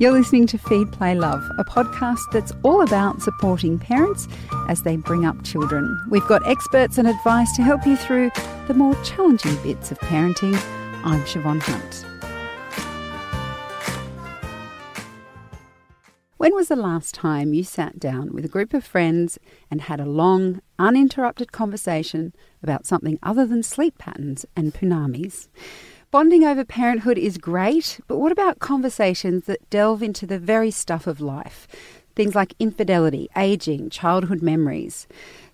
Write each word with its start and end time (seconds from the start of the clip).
You're 0.00 0.10
listening 0.10 0.48
to 0.48 0.58
Feed, 0.58 0.90
Play, 0.90 1.14
Love, 1.14 1.48
a 1.56 1.62
podcast 1.62 2.32
that's 2.32 2.50
all 2.64 2.82
about 2.82 3.22
supporting 3.22 3.78
parents 3.78 4.26
as 4.68 4.82
they 4.82 4.96
bring 4.96 5.24
up 5.24 5.44
children. 5.44 6.04
We've 6.10 6.26
got 6.26 6.44
experts 6.48 6.98
and 6.98 7.06
advice 7.06 7.54
to 7.54 7.62
help 7.62 7.86
you 7.86 7.96
through 7.96 8.32
the 8.66 8.74
more 8.74 9.00
challenging 9.04 9.54
bits 9.62 9.92
of 9.92 10.00
parenting. 10.00 10.60
I'm 11.04 11.20
Siobhan 11.20 11.62
Hunt. 11.62 12.04
When 16.38 16.56
was 16.56 16.66
the 16.66 16.74
last 16.74 17.14
time 17.14 17.54
you 17.54 17.62
sat 17.62 18.00
down 18.00 18.32
with 18.32 18.44
a 18.44 18.48
group 18.48 18.74
of 18.74 18.84
friends 18.84 19.38
and 19.70 19.82
had 19.82 20.00
a 20.00 20.06
long, 20.06 20.60
uninterrupted 20.76 21.52
conversation 21.52 22.34
about 22.64 22.84
something 22.84 23.20
other 23.22 23.46
than 23.46 23.62
sleep 23.62 23.96
patterns 23.98 24.44
and 24.56 24.74
punamis? 24.74 25.48
Bonding 26.14 26.44
over 26.44 26.64
parenthood 26.64 27.18
is 27.18 27.38
great, 27.38 27.98
but 28.06 28.18
what 28.18 28.30
about 28.30 28.60
conversations 28.60 29.46
that 29.46 29.68
delve 29.68 30.00
into 30.00 30.26
the 30.26 30.38
very 30.38 30.70
stuff 30.70 31.08
of 31.08 31.20
life? 31.20 31.66
Things 32.14 32.36
like 32.36 32.54
infidelity, 32.60 33.28
aging, 33.36 33.90
childhood 33.90 34.40
memories. 34.40 35.08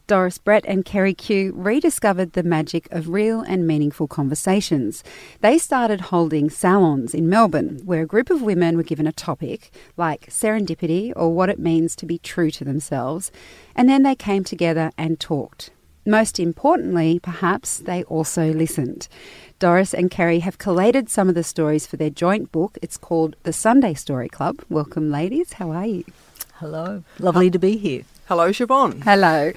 Doris 0.06 0.36
Brett 0.36 0.66
and 0.66 0.84
Kerry 0.84 1.14
Cue 1.14 1.54
rediscovered 1.56 2.34
the 2.34 2.42
magic 2.42 2.88
of 2.90 3.08
real 3.08 3.40
and 3.40 3.66
meaningful 3.66 4.06
conversations. 4.06 5.02
They 5.40 5.56
started 5.56 6.02
holding 6.02 6.50
salons 6.50 7.14
in 7.14 7.30
Melbourne, 7.30 7.80
where 7.86 8.02
a 8.02 8.06
group 8.06 8.28
of 8.28 8.42
women 8.42 8.76
were 8.76 8.82
given 8.82 9.06
a 9.06 9.12
topic, 9.12 9.72
like 9.96 10.26
serendipity 10.28 11.10
or 11.16 11.32
what 11.32 11.48
it 11.48 11.58
means 11.58 11.96
to 11.96 12.04
be 12.04 12.18
true 12.18 12.50
to 12.50 12.64
themselves, 12.64 13.32
and 13.74 13.88
then 13.88 14.02
they 14.02 14.14
came 14.14 14.44
together 14.44 14.90
and 14.98 15.18
talked. 15.18 15.70
Most 16.10 16.40
importantly, 16.40 17.20
perhaps, 17.20 17.78
they 17.78 18.02
also 18.02 18.52
listened. 18.52 19.06
Doris 19.60 19.94
and 19.94 20.10
Kerry 20.10 20.40
have 20.40 20.58
collated 20.58 21.08
some 21.08 21.28
of 21.28 21.36
the 21.36 21.44
stories 21.44 21.86
for 21.86 21.96
their 21.96 22.10
joint 22.10 22.50
book. 22.50 22.76
It's 22.82 22.96
called 22.96 23.36
The 23.44 23.52
Sunday 23.52 23.94
Story 23.94 24.28
Club. 24.28 24.58
Welcome, 24.68 25.12
ladies. 25.12 25.52
How 25.52 25.70
are 25.70 25.86
you? 25.86 26.04
Hello. 26.54 27.04
Lovely 27.20 27.46
oh. 27.46 27.50
to 27.50 27.60
be 27.60 27.76
here. 27.76 28.02
Hello, 28.26 28.50
Siobhan. 28.50 29.04
Hello. 29.04 29.52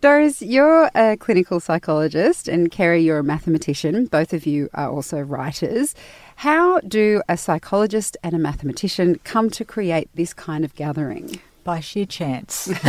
Doris, 0.00 0.40
you're 0.40 0.90
a 0.94 1.18
clinical 1.18 1.60
psychologist, 1.60 2.48
and 2.48 2.70
Kerry, 2.70 3.02
you're 3.02 3.18
a 3.18 3.22
mathematician. 3.22 4.06
Both 4.06 4.32
of 4.32 4.46
you 4.46 4.70
are 4.72 4.88
also 4.88 5.20
writers. 5.20 5.94
How 6.36 6.80
do 6.80 7.20
a 7.28 7.36
psychologist 7.36 8.16
and 8.22 8.34
a 8.34 8.38
mathematician 8.38 9.20
come 9.24 9.50
to 9.50 9.62
create 9.62 10.08
this 10.14 10.32
kind 10.32 10.64
of 10.64 10.74
gathering? 10.74 11.38
By 11.66 11.80
sheer 11.80 12.06
chance. 12.06 12.68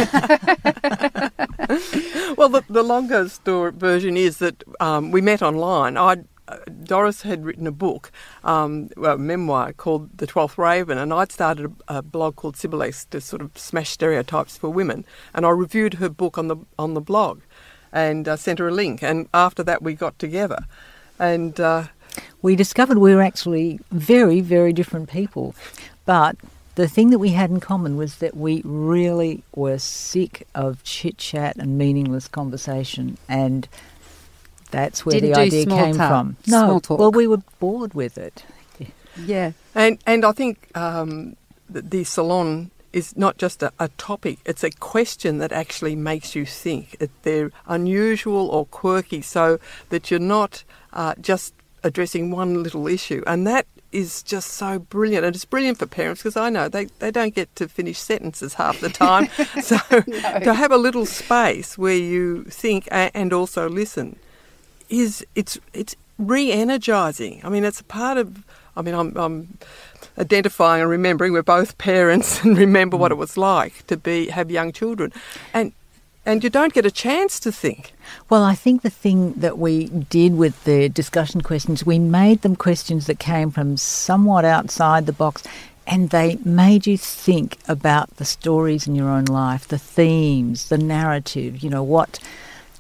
well, 2.38 2.48
the, 2.48 2.64
the 2.70 2.84
longer 2.84 3.28
story 3.28 3.72
version 3.72 4.16
is 4.16 4.38
that 4.38 4.64
um, 4.80 5.10
we 5.10 5.20
met 5.20 5.42
online. 5.42 5.98
I 5.98 6.18
uh, 6.48 6.58
Doris 6.84 7.24
had 7.24 7.44
written 7.44 7.66
a 7.66 7.72
book, 7.72 8.12
um, 8.44 8.90
a 9.04 9.18
memoir 9.18 9.74
called 9.74 10.16
The 10.20 10.28
Twelfth 10.28 10.60
Raven, 10.60 11.00
and 11.00 11.12
I'd 11.12 11.32
started 11.32 11.74
a, 11.88 11.98
a, 11.98 12.02
blog 12.04 12.36
called 12.36 12.56
Sibyllex 12.56 13.10
to 13.10 13.20
sort 13.20 13.42
of 13.42 13.58
smash 13.58 13.90
stereotypes 13.90 14.58
for 14.58 14.70
women. 14.70 15.06
And 15.34 15.44
I 15.44 15.50
reviewed 15.50 15.96
her 15.96 16.08
book 16.08 16.38
on 16.38 16.48
the 16.48 16.58
on 16.78 16.94
the 16.94 17.02
blog, 17.02 17.42
and 17.92 18.28
uh, 18.28 18.36
sent 18.36 18.60
her 18.60 18.68
a 18.68 18.72
link. 18.72 19.02
And 19.02 19.28
after 19.34 19.64
that, 19.64 19.82
we 19.82 19.96
got 19.96 20.20
together, 20.20 20.68
and 21.18 21.60
uh, 21.60 21.86
we 22.44 22.56
discovered 22.56 23.00
we 23.00 23.16
were 23.16 23.24
actually 23.24 23.80
very, 23.92 24.40
very 24.40 24.72
different 24.72 25.10
people, 25.10 25.56
but 26.06 26.38
the 26.78 26.88
thing 26.88 27.10
that 27.10 27.18
we 27.18 27.30
had 27.30 27.50
in 27.50 27.60
common 27.60 27.98
was 27.98 28.18
that 28.18 28.38
we 28.38 28.62
really 28.64 29.44
were 29.56 29.80
sick 29.80 30.48
of 30.54 30.84
chit 30.84 31.18
chat 31.18 31.56
and 31.58 31.76
meaningless 31.76 32.28
conversation, 32.28 33.18
and 33.28 33.68
that's 34.70 35.04
where 35.04 35.20
Didn't 35.20 35.34
the 35.34 35.40
idea 35.40 35.66
came 35.66 35.96
talk. 35.96 36.08
from. 36.08 36.38
No, 36.46 36.80
well, 36.88 37.12
we 37.12 37.26
were 37.26 37.42
bored 37.60 37.96
with 37.96 38.20
it. 38.20 38.46
Yeah, 39.26 39.54
and 39.74 39.98
and 40.06 40.24
I 40.24 40.32
think 40.34 40.70
um, 40.78 41.36
the, 41.68 41.82
the 41.82 42.04
salon 42.04 42.70
is 42.94 43.18
not 43.18 43.38
just 43.40 43.64
a, 43.64 43.74
a, 43.80 43.88
topic, 43.98 44.38
it's 44.46 44.64
a 44.64 44.70
question 44.70 45.40
that 45.40 45.52
actually 45.52 45.96
makes 45.96 46.36
you 46.36 46.46
think. 46.46 46.96
It, 47.00 47.10
they're 47.24 47.52
unusual 47.66 48.50
or 48.50 48.68
quirky 48.68 49.22
so 49.24 49.60
that 49.90 50.12
you're 50.12 50.20
not 50.20 50.64
uh, 50.94 51.16
just 51.20 51.56
addressing 51.84 52.30
one 52.30 52.62
little 52.62 52.88
issue. 52.88 53.24
And 53.26 53.48
that 53.48 53.66
is 53.92 54.24
just 54.24 54.52
so 54.52 54.80
brilliant. 54.80 55.26
And 55.26 55.36
it's 55.36 55.46
brilliant 55.46 55.78
for 55.78 55.86
parents 55.86 56.22
because 56.22 56.38
I 56.38 56.50
know 56.50 56.70
they, 56.70 56.86
they 57.00 57.12
don't 57.12 57.34
get 57.34 57.56
to 57.56 57.68
finish 57.68 58.00
sentences 58.00 58.56
half 58.56 58.80
the 58.80 58.90
time. 58.90 59.30
so 59.62 59.78
no. 59.92 60.40
to 60.40 60.54
have 60.54 60.72
a 60.72 60.78
little 60.78 61.06
space 61.06 61.78
where 61.78 61.96
you 61.96 62.44
think 62.46 62.88
and 62.92 63.34
also 63.34 63.70
listen 63.70 64.18
is 64.90 65.26
it's 65.36 65.60
it's 65.74 65.96
re-energizing. 66.18 67.42
I 67.44 67.50
mean, 67.50 67.64
it's 67.64 67.82
a 67.82 67.86
part 67.86 68.18
of. 68.18 68.44
I 68.76 68.84
mean, 68.84 68.94
I'm, 68.94 69.18
I'm 69.18 69.58
identifying 70.20 70.82
and 70.82 70.90
remembering 70.90 71.34
we're 71.34 71.42
both 71.42 71.80
parents 71.80 72.42
and 72.44 72.56
remember 72.58 72.96
mm. 72.96 73.00
what 73.00 73.12
it 73.12 73.16
was 73.16 73.38
like 73.38 73.86
to 73.88 73.98
be 73.98 74.28
have 74.28 74.52
young 74.52 74.72
children, 74.72 75.12
and 75.54 75.74
and 76.28 76.44
you 76.44 76.50
don't 76.50 76.74
get 76.74 76.86
a 76.86 76.92
chance 76.92 77.40
to 77.40 77.54
think. 77.54 77.94
Well, 78.30 78.44
I 78.44 78.54
think 78.54 78.82
the 78.82 78.90
thing 78.90 79.32
that 79.36 79.58
we 79.58 79.86
did 79.86 80.36
with 80.36 80.62
the 80.66 80.90
discussion 80.90 81.40
questions, 81.40 81.86
we 81.86 82.00
made 82.00 82.42
them 82.42 82.58
questions 82.58 83.08
that 83.08 83.18
came 83.18 83.50
from 83.50 83.78
somewhat 83.78 84.44
outside 84.44 85.06
the 85.06 85.14
box 85.14 85.44
and 85.88 86.10
they 86.10 86.38
made 86.44 86.86
you 86.86 86.98
think 86.98 87.58
about 87.70 88.18
the 88.18 88.26
stories 88.26 88.88
in 88.88 88.94
your 88.94 89.08
own 89.08 89.24
life, 89.24 89.70
the 89.70 89.78
themes, 89.78 90.68
the 90.68 90.78
narrative, 90.78 91.64
you 91.64 91.70
know, 91.70 91.82
what 91.82 92.20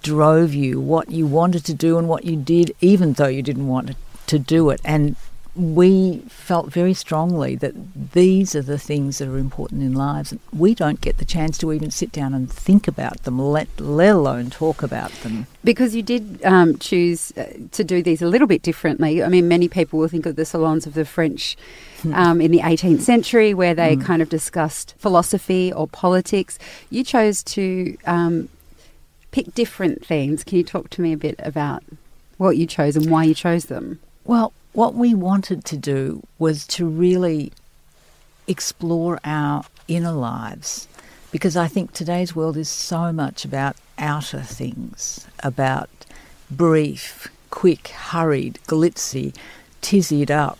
drove 0.03 0.53
you, 0.53 0.81
what 0.81 1.09
you 1.09 1.25
wanted 1.25 1.63
to 1.65 1.73
do 1.73 1.97
and 1.97 2.09
what 2.09 2.25
you 2.25 2.35
did 2.35 2.75
even 2.81 3.13
though 3.13 3.27
you 3.27 3.41
didn't 3.41 3.67
want 3.67 3.95
to 4.27 4.37
do 4.37 4.69
it. 4.71 4.81
And 4.83 5.15
we 5.57 6.19
felt 6.29 6.71
very 6.71 6.93
strongly 6.93 7.55
that 7.55 7.73
these 8.13 8.55
are 8.55 8.61
the 8.61 8.77
things 8.77 9.17
that 9.17 9.27
are 9.27 9.37
important 9.37 9.81
in 9.81 9.93
lives. 9.93 10.33
We 10.53 10.75
don't 10.75 11.01
get 11.01 11.17
the 11.17 11.25
chance 11.25 11.57
to 11.59 11.73
even 11.73 11.89
sit 11.89 12.11
down 12.11 12.33
and 12.33 12.51
think 12.51 12.87
about 12.87 13.23
them, 13.23 13.39
let, 13.39 13.67
let 13.79 14.15
alone 14.15 14.51
talk 14.51 14.83
about 14.83 15.11
them. 15.23 15.47
Because 15.63 15.95
you 15.95 16.03
did 16.03 16.43
um, 16.45 16.77
choose 16.77 17.33
uh, 17.37 17.51
to 17.71 17.83
do 17.83 18.03
these 18.03 18.21
a 18.21 18.27
little 18.27 18.47
bit 18.47 18.61
differently. 18.61 19.23
I 19.23 19.29
mean, 19.29 19.47
many 19.47 19.67
people 19.67 19.97
will 19.99 20.07
think 20.07 20.27
of 20.27 20.35
the 20.35 20.45
salons 20.45 20.85
of 20.85 20.93
the 20.93 21.05
French 21.05 21.57
hmm. 22.01 22.13
um, 22.13 22.39
in 22.39 22.51
the 22.51 22.59
18th 22.59 23.01
century 23.01 23.53
where 23.53 23.73
they 23.73 23.95
mm. 23.95 24.05
kind 24.05 24.21
of 24.21 24.29
discussed 24.29 24.93
philosophy 24.99 25.73
or 25.73 25.87
politics. 25.87 26.59
You 26.91 27.03
chose 27.03 27.43
to 27.43 27.97
um, 28.05 28.49
pick 29.31 29.53
different 29.55 30.05
themes. 30.05 30.43
Can 30.43 30.57
you 30.57 30.63
talk 30.63 30.89
to 30.91 31.01
me 31.01 31.13
a 31.13 31.17
bit 31.17 31.35
about 31.39 31.83
what 32.37 32.57
you 32.57 32.67
chose 32.67 32.95
and 32.95 33.09
why 33.09 33.23
you 33.23 33.33
chose 33.33 33.65
them? 33.65 33.99
Well, 34.23 34.53
what 34.73 34.93
we 34.93 35.13
wanted 35.13 35.65
to 35.65 35.77
do 35.77 36.23
was 36.37 36.67
to 36.67 36.85
really 36.85 37.51
explore 38.47 39.19
our 39.23 39.63
inner 39.87 40.11
lives 40.11 40.87
because 41.31 41.57
I 41.57 41.67
think 41.67 41.91
today's 41.91 42.35
world 42.35 42.57
is 42.57 42.69
so 42.69 43.11
much 43.11 43.43
about 43.43 43.75
outer 43.97 44.41
things, 44.41 45.27
about 45.43 45.89
brief, 46.49 47.27
quick, 47.49 47.89
hurried, 47.89 48.59
glitzy, 48.67 49.35
tizzied 49.81 50.31
up, 50.31 50.59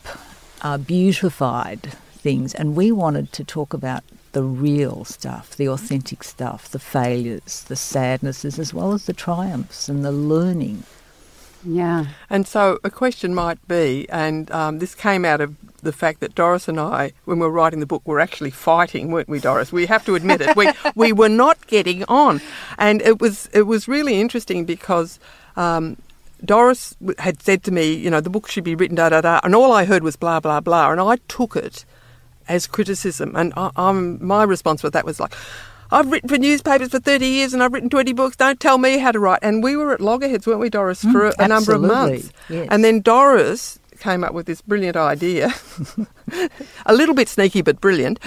uh, 0.61 0.77
beautified 0.77 1.93
things. 2.17 2.53
And 2.53 2.75
we 2.75 2.91
wanted 2.91 3.31
to 3.33 3.43
talk 3.43 3.73
about 3.73 4.03
the 4.33 4.43
real 4.43 5.05
stuff, 5.05 5.55
the 5.55 5.69
authentic 5.69 6.23
stuff, 6.23 6.69
the 6.69 6.79
failures, 6.79 7.63
the 7.67 7.75
sadnesses, 7.75 8.59
as 8.59 8.73
well 8.73 8.93
as 8.93 9.05
the 9.05 9.13
triumphs 9.13 9.87
and 9.87 10.03
the 10.03 10.11
learning. 10.11 10.83
Yeah. 11.65 12.05
And 12.29 12.47
so 12.47 12.79
a 12.83 12.89
question 12.89 13.33
might 13.33 13.65
be, 13.67 14.07
and 14.09 14.49
um, 14.51 14.79
this 14.79 14.95
came 14.95 15.25
out 15.25 15.41
of 15.41 15.55
the 15.81 15.91
fact 15.91 16.19
that 16.19 16.35
Doris 16.35 16.67
and 16.67 16.79
I, 16.79 17.13
when 17.25 17.39
we 17.39 17.45
were 17.45 17.51
writing 17.51 17.79
the 17.79 17.85
book, 17.85 18.01
were 18.05 18.19
actually 18.19 18.51
fighting, 18.51 19.11
weren't 19.11 19.29
we, 19.29 19.39
Doris? 19.39 19.71
We 19.71 19.85
have 19.85 20.05
to 20.05 20.15
admit 20.15 20.41
it. 20.41 20.55
We 20.55 20.69
we 20.95 21.11
were 21.11 21.29
not 21.29 21.67
getting 21.67 22.03
on, 22.05 22.41
and 22.77 23.01
it 23.01 23.19
was 23.19 23.49
it 23.53 23.63
was 23.63 23.87
really 23.87 24.19
interesting 24.19 24.65
because. 24.65 25.19
Um, 25.55 25.97
Doris 26.45 26.95
had 27.17 27.41
said 27.41 27.63
to 27.63 27.71
me, 27.71 27.95
you 27.95 28.11
know, 28.11 28.21
the 28.21 28.29
book 28.29 28.47
should 28.47 28.63
be 28.63 28.75
written 28.75 28.95
da 28.95 29.09
da 29.09 29.21
da, 29.21 29.39
and 29.43 29.55
all 29.55 29.71
I 29.71 29.85
heard 29.85 30.03
was 30.03 30.15
blah 30.15 30.39
blah 30.39 30.59
blah, 30.59 30.91
and 30.91 31.01
I 31.01 31.15
took 31.27 31.55
it 31.55 31.83
as 32.47 32.67
criticism, 32.67 33.35
and 33.35 33.53
I, 33.57 33.71
I'm 33.75 34.23
my 34.23 34.43
response 34.43 34.83
with 34.83 34.93
that 34.93 35.03
was 35.03 35.19
like, 35.19 35.33
I've 35.91 36.11
written 36.11 36.29
for 36.29 36.37
newspapers 36.37 36.89
for 36.89 36.99
30 36.99 37.25
years 37.25 37.53
and 37.53 37.63
I've 37.63 37.73
written 37.73 37.89
20 37.89 38.13
books. 38.13 38.35
Don't 38.35 38.59
tell 38.59 38.77
me 38.77 38.97
how 38.97 39.11
to 39.11 39.19
write. 39.19 39.39
And 39.41 39.63
we 39.63 39.75
were 39.75 39.93
at 39.93 40.01
loggerheads, 40.01 40.45
weren't 40.45 40.59
we, 40.59 40.69
Doris, 40.69 41.01
for 41.01 41.29
mm, 41.29 41.33
a, 41.39 41.43
a 41.43 41.47
number 41.47 41.73
of 41.73 41.81
months. 41.81 42.31
Yes. 42.49 42.67
And 42.69 42.83
then 42.83 43.01
Doris 43.01 43.79
came 43.99 44.23
up 44.23 44.33
with 44.33 44.45
this 44.45 44.61
brilliant 44.61 44.95
idea, 44.95 45.53
a 46.85 46.93
little 46.93 47.15
bit 47.15 47.27
sneaky 47.27 47.61
but 47.61 47.81
brilliant. 47.81 48.19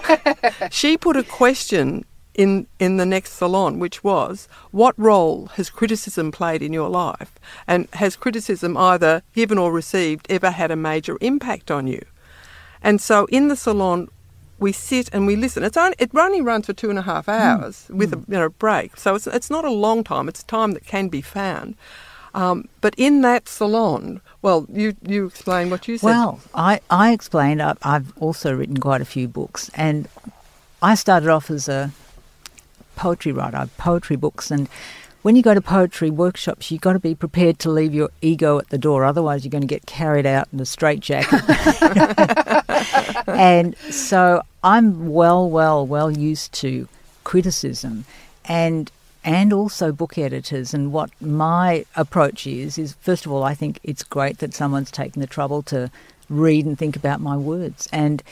she 0.70 0.96
put 0.96 1.16
a 1.16 1.22
question 1.22 2.04
in 2.34 2.66
in 2.78 2.98
the 2.98 3.06
next 3.06 3.32
salon, 3.32 3.78
which 3.78 4.04
was, 4.04 4.48
"What 4.70 4.94
role 4.96 5.46
has 5.54 5.70
criticism 5.70 6.30
played 6.30 6.62
in 6.62 6.72
your 6.72 6.88
life? 6.88 7.32
And 7.66 7.88
has 7.94 8.16
criticism, 8.16 8.76
either 8.76 9.22
given 9.34 9.58
or 9.58 9.72
received, 9.72 10.26
ever 10.30 10.50
had 10.50 10.70
a 10.70 10.76
major 10.76 11.18
impact 11.20 11.70
on 11.70 11.86
you?" 11.86 12.02
And 12.82 13.00
so 13.00 13.26
in 13.26 13.48
the 13.48 13.56
salon, 13.56 14.08
we 14.58 14.72
sit 14.72 15.08
and 15.12 15.26
we 15.26 15.36
listen. 15.36 15.62
It's 15.62 15.76
only, 15.76 15.96
it 15.98 16.10
only 16.14 16.40
runs 16.40 16.66
for 16.66 16.72
two 16.72 16.90
and 16.90 16.98
a 16.98 17.02
half 17.02 17.26
hmm. 17.26 17.32
hours 17.32 17.86
mm. 17.88 17.96
with 17.96 18.12
mm. 18.12 18.28
a 18.28 18.32
you 18.32 18.38
know, 18.38 18.48
break, 18.48 18.96
so 18.96 19.14
it's 19.14 19.26
it's 19.26 19.50
not 19.50 19.64
a 19.64 19.70
long 19.70 20.04
time. 20.04 20.28
It's 20.28 20.42
time 20.42 20.72
that 20.72 20.86
can 20.86 21.08
be 21.08 21.22
found. 21.22 21.76
Um, 22.34 22.68
but 22.80 22.94
in 22.96 23.22
that 23.22 23.48
salon, 23.48 24.20
well, 24.42 24.66
you, 24.72 24.94
you 25.02 25.26
explain 25.26 25.70
what 25.70 25.88
you 25.88 25.98
said. 25.98 26.06
Well, 26.06 26.40
I, 26.54 26.80
I 26.90 27.12
explained, 27.12 27.62
I, 27.62 27.74
I've 27.82 28.16
also 28.18 28.54
written 28.54 28.76
quite 28.76 29.00
a 29.00 29.06
few 29.06 29.26
books, 29.26 29.70
and 29.74 30.08
I 30.82 30.94
started 30.94 31.30
off 31.30 31.50
as 31.50 31.68
a 31.68 31.90
poetry 32.96 33.32
writer, 33.32 33.56
I 33.56 33.60
have 33.60 33.76
poetry 33.76 34.16
books, 34.16 34.50
and 34.50 34.68
when 35.22 35.36
you 35.36 35.42
go 35.42 35.54
to 35.54 35.60
poetry 35.60 36.10
workshops, 36.10 36.70
you've 36.70 36.80
got 36.80 36.92
to 36.94 36.98
be 36.98 37.14
prepared 37.14 37.58
to 37.60 37.70
leave 37.70 37.94
your 37.94 38.10
ego 38.20 38.58
at 38.58 38.68
the 38.70 38.78
door, 38.78 39.04
otherwise, 39.04 39.44
you're 39.44 39.50
going 39.50 39.62
to 39.62 39.66
get 39.66 39.86
carried 39.86 40.26
out 40.26 40.48
in 40.52 40.60
a 40.60 40.66
straitjacket. 40.66 41.42
and 43.28 43.76
so 43.90 44.42
I'm 44.62 45.10
well, 45.10 45.48
well, 45.48 45.86
well 45.86 46.10
used 46.10 46.52
to 46.54 46.88
criticism. 47.24 48.04
And 48.44 48.90
and 49.24 49.52
also 49.52 49.92
book 49.92 50.16
editors. 50.16 50.72
And 50.72 50.92
what 50.92 51.10
my 51.20 51.84
approach 51.96 52.46
is, 52.46 52.78
is 52.78 52.94
first 53.00 53.26
of 53.26 53.32
all, 53.32 53.42
I 53.42 53.54
think 53.54 53.78
it's 53.82 54.02
great 54.02 54.38
that 54.38 54.54
someone's 54.54 54.90
taken 54.90 55.20
the 55.20 55.26
trouble 55.26 55.62
to 55.64 55.90
read 56.30 56.64
and 56.64 56.78
think 56.78 56.96
about 56.96 57.20
my 57.20 57.36
words. 57.36 57.88
And 57.92 58.22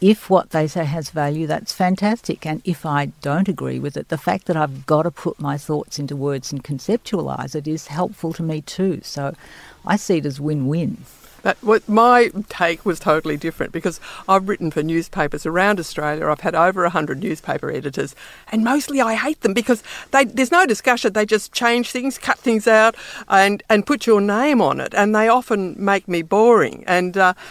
if 0.00 0.30
what 0.30 0.50
they 0.50 0.68
say 0.68 0.84
has 0.84 1.10
value, 1.10 1.46
that's 1.46 1.72
fantastic. 1.72 2.46
And 2.46 2.62
if 2.64 2.86
I 2.86 3.06
don't 3.20 3.48
agree 3.48 3.80
with 3.80 3.96
it, 3.96 4.08
the 4.08 4.18
fact 4.18 4.46
that 4.46 4.56
I've 4.56 4.86
got 4.86 5.02
to 5.02 5.10
put 5.10 5.40
my 5.40 5.58
thoughts 5.58 5.98
into 5.98 6.14
words 6.14 6.52
and 6.52 6.62
conceptualize 6.62 7.54
it 7.54 7.66
is 7.66 7.88
helpful 7.88 8.32
to 8.34 8.42
me 8.42 8.60
too. 8.60 9.00
So 9.02 9.34
I 9.84 9.96
see 9.96 10.18
it 10.18 10.26
as 10.26 10.40
win 10.40 10.68
win. 10.68 10.98
But 11.48 11.56
what 11.62 11.88
my 11.88 12.30
take 12.50 12.84
was 12.84 13.00
totally 13.00 13.38
different 13.38 13.72
because 13.72 14.00
I've 14.28 14.50
written 14.50 14.70
for 14.70 14.82
newspapers 14.82 15.46
around 15.46 15.80
Australia. 15.80 16.26
I've 16.26 16.40
had 16.40 16.54
over 16.54 16.82
100 16.82 17.22
newspaper 17.22 17.70
editors, 17.70 18.14
and 18.52 18.62
mostly 18.62 19.00
I 19.00 19.14
hate 19.14 19.40
them 19.40 19.54
because 19.54 19.82
they, 20.10 20.26
there's 20.26 20.52
no 20.52 20.66
discussion. 20.66 21.14
They 21.14 21.24
just 21.24 21.50
change 21.54 21.90
things, 21.90 22.18
cut 22.18 22.38
things 22.38 22.68
out, 22.68 22.96
and, 23.28 23.62
and 23.70 23.86
put 23.86 24.06
your 24.06 24.20
name 24.20 24.60
on 24.60 24.78
it. 24.78 24.92
And 24.94 25.14
they 25.14 25.26
often 25.28 25.74
make 25.82 26.06
me 26.06 26.20
boring. 26.20 26.84
And, 26.86 27.16
uh, 27.16 27.32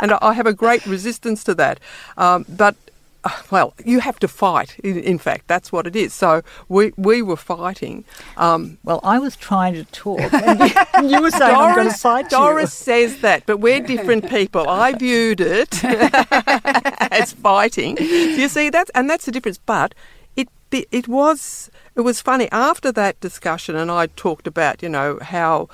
and 0.00 0.14
I 0.20 0.32
have 0.32 0.48
a 0.48 0.52
great 0.52 0.84
resistance 0.84 1.44
to 1.44 1.54
that. 1.54 1.78
Um, 2.16 2.44
but 2.48 2.74
well, 3.50 3.74
you 3.84 4.00
have 4.00 4.18
to 4.20 4.28
fight. 4.28 4.78
In, 4.80 4.98
in, 4.98 5.18
fact, 5.18 5.48
that's 5.48 5.72
what 5.72 5.86
it 5.86 5.96
is. 5.96 6.14
So 6.14 6.42
we 6.68 6.92
we 6.96 7.22
were 7.22 7.36
fighting. 7.36 8.04
Um, 8.36 8.78
well, 8.84 9.00
I 9.02 9.18
was 9.18 9.36
trying 9.36 9.74
to 9.74 9.84
talk, 9.84 10.20
and 10.32 11.10
you, 11.10 11.20
were 11.20 11.30
saying 11.30 11.54
Doris, 11.54 11.68
I'm 11.68 11.74
going 11.76 11.88
to 11.88 11.94
fight 11.94 12.30
Doris 12.30 12.72
says 12.72 13.20
that, 13.20 13.44
but 13.46 13.58
we're 13.58 13.80
different 13.80 14.28
people. 14.28 14.68
I 14.68 14.92
viewed 14.92 15.40
it 15.40 15.84
as 17.12 17.32
fighting. 17.32 17.96
So 17.96 18.04
you 18.04 18.48
see, 18.48 18.70
that's 18.70 18.90
and 18.94 19.08
that's 19.08 19.24
the 19.26 19.32
difference. 19.32 19.58
But 19.58 19.94
it 20.36 20.48
it 20.70 21.08
was 21.08 21.70
it 21.94 22.02
was 22.02 22.20
funny 22.20 22.48
after 22.52 22.92
that 22.92 23.20
discussion, 23.20 23.76
and 23.76 23.90
I 23.90 24.06
talked 24.06 24.46
about 24.46 24.82
you 24.82 24.88
know 24.88 25.18
how 25.22 25.68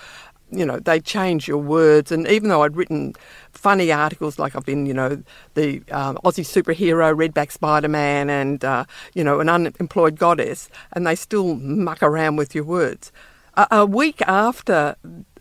you 0.55 0.65
know, 0.65 0.79
they 0.79 1.01
change 1.01 1.49
your 1.49 1.59
words. 1.59 2.13
And 2.13 2.27
even 2.29 2.49
though 2.49 2.63
I'd 2.63 2.77
written 2.77 3.15
funny 3.55 3.91
articles, 3.93 4.39
like 4.39 4.55
I've 4.57 4.67
been, 4.67 4.87
you 4.87 4.95
know, 4.95 5.23
the 5.55 5.83
um, 5.91 6.19
Aussie 6.25 6.45
superhero, 6.45 7.15
Redback 7.15 7.51
Spider 7.53 7.89
Man, 7.89 8.31
and, 8.31 8.65
uh, 8.65 8.85
you 9.15 9.25
know, 9.25 9.41
an 9.41 9.49
unemployed 9.49 10.19
goddess, 10.19 10.69
and 10.93 11.07
they 11.07 11.15
still 11.15 11.55
muck 11.57 12.03
around 12.03 12.37
with 12.37 12.55
your 12.55 12.65
words. 12.65 13.13
A, 13.55 13.67
a 13.71 13.87
week 13.87 14.21
after 14.23 14.97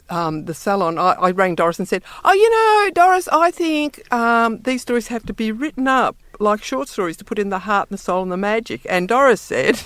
um, 0.09 0.45
the 0.45 0.53
salon, 0.53 0.97
I, 0.97 1.13
I, 1.13 1.31
rang 1.31 1.55
Doris 1.55 1.79
and 1.79 1.87
said, 1.87 2.03
Oh, 2.23 2.33
you 2.33 2.49
know, 2.49 2.91
Doris, 2.93 3.27
I 3.29 3.51
think 3.51 4.11
um, 4.13 4.59
these 4.61 4.81
stories 4.81 5.07
have 5.07 5.25
to 5.25 5.33
be 5.33 5.51
written 5.51 5.87
up 5.87 6.15
like 6.39 6.63
short 6.63 6.87
stories 6.87 7.17
to 7.17 7.23
put 7.23 7.39
in 7.39 7.49
the 7.49 7.59
heart 7.59 7.89
and 7.89 7.97
the 7.97 8.01
soul 8.01 8.21
and 8.21 8.31
the 8.31 8.37
magic. 8.37 8.85
And 8.89 9.07
Doris 9.07 9.41
said, 9.41 9.81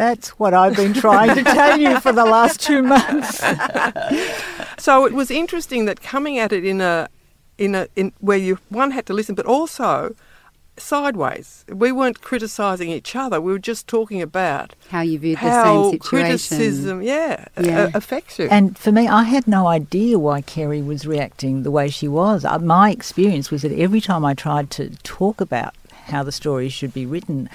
that's 0.00 0.30
what 0.38 0.54
I've 0.54 0.76
been 0.76 0.94
trying 0.94 1.36
to 1.36 1.44
tell 1.44 1.78
you 1.78 2.00
for 2.00 2.10
the 2.10 2.24
last 2.24 2.58
two 2.60 2.82
months. 2.82 3.38
so 4.78 5.04
it 5.04 5.12
was 5.12 5.30
interesting 5.30 5.84
that 5.84 6.00
coming 6.00 6.38
at 6.38 6.52
it 6.52 6.64
in 6.64 6.80
a 6.80 7.08
in 7.60 7.74
a 7.74 7.86
in 7.94 8.12
where 8.18 8.38
you 8.38 8.58
one 8.70 8.90
had 8.90 9.06
to 9.06 9.12
listen, 9.12 9.36
but 9.36 9.46
also 9.46 10.16
sideways. 10.78 11.64
We 11.68 11.92
weren't 11.92 12.22
criticising 12.22 12.90
each 12.90 13.14
other. 13.14 13.40
We 13.40 13.52
were 13.52 13.58
just 13.58 13.86
talking 13.86 14.22
about 14.22 14.74
how 14.88 15.02
you 15.02 15.18
viewed 15.18 15.38
the 15.38 15.62
same 15.62 15.90
situation. 15.92 15.98
criticism, 16.00 17.02
yeah, 17.02 17.44
yeah. 17.60 17.90
affects 17.92 18.38
you. 18.38 18.48
And 18.50 18.78
for 18.78 18.90
me, 18.90 19.06
I 19.06 19.24
had 19.24 19.46
no 19.46 19.66
idea 19.66 20.18
why 20.18 20.40
Kerry 20.40 20.80
was 20.80 21.06
reacting 21.06 21.62
the 21.62 21.70
way 21.70 21.88
she 21.90 22.08
was. 22.08 22.44
Uh, 22.44 22.58
my 22.58 22.90
experience 22.90 23.50
was 23.50 23.60
that 23.62 23.72
every 23.72 24.00
time 24.00 24.24
I 24.24 24.32
tried 24.32 24.70
to 24.72 24.90
talk 25.02 25.40
about 25.40 25.74
how 26.06 26.22
the 26.22 26.32
story 26.32 26.70
should 26.70 26.94
be 26.94 27.04
written, 27.04 27.50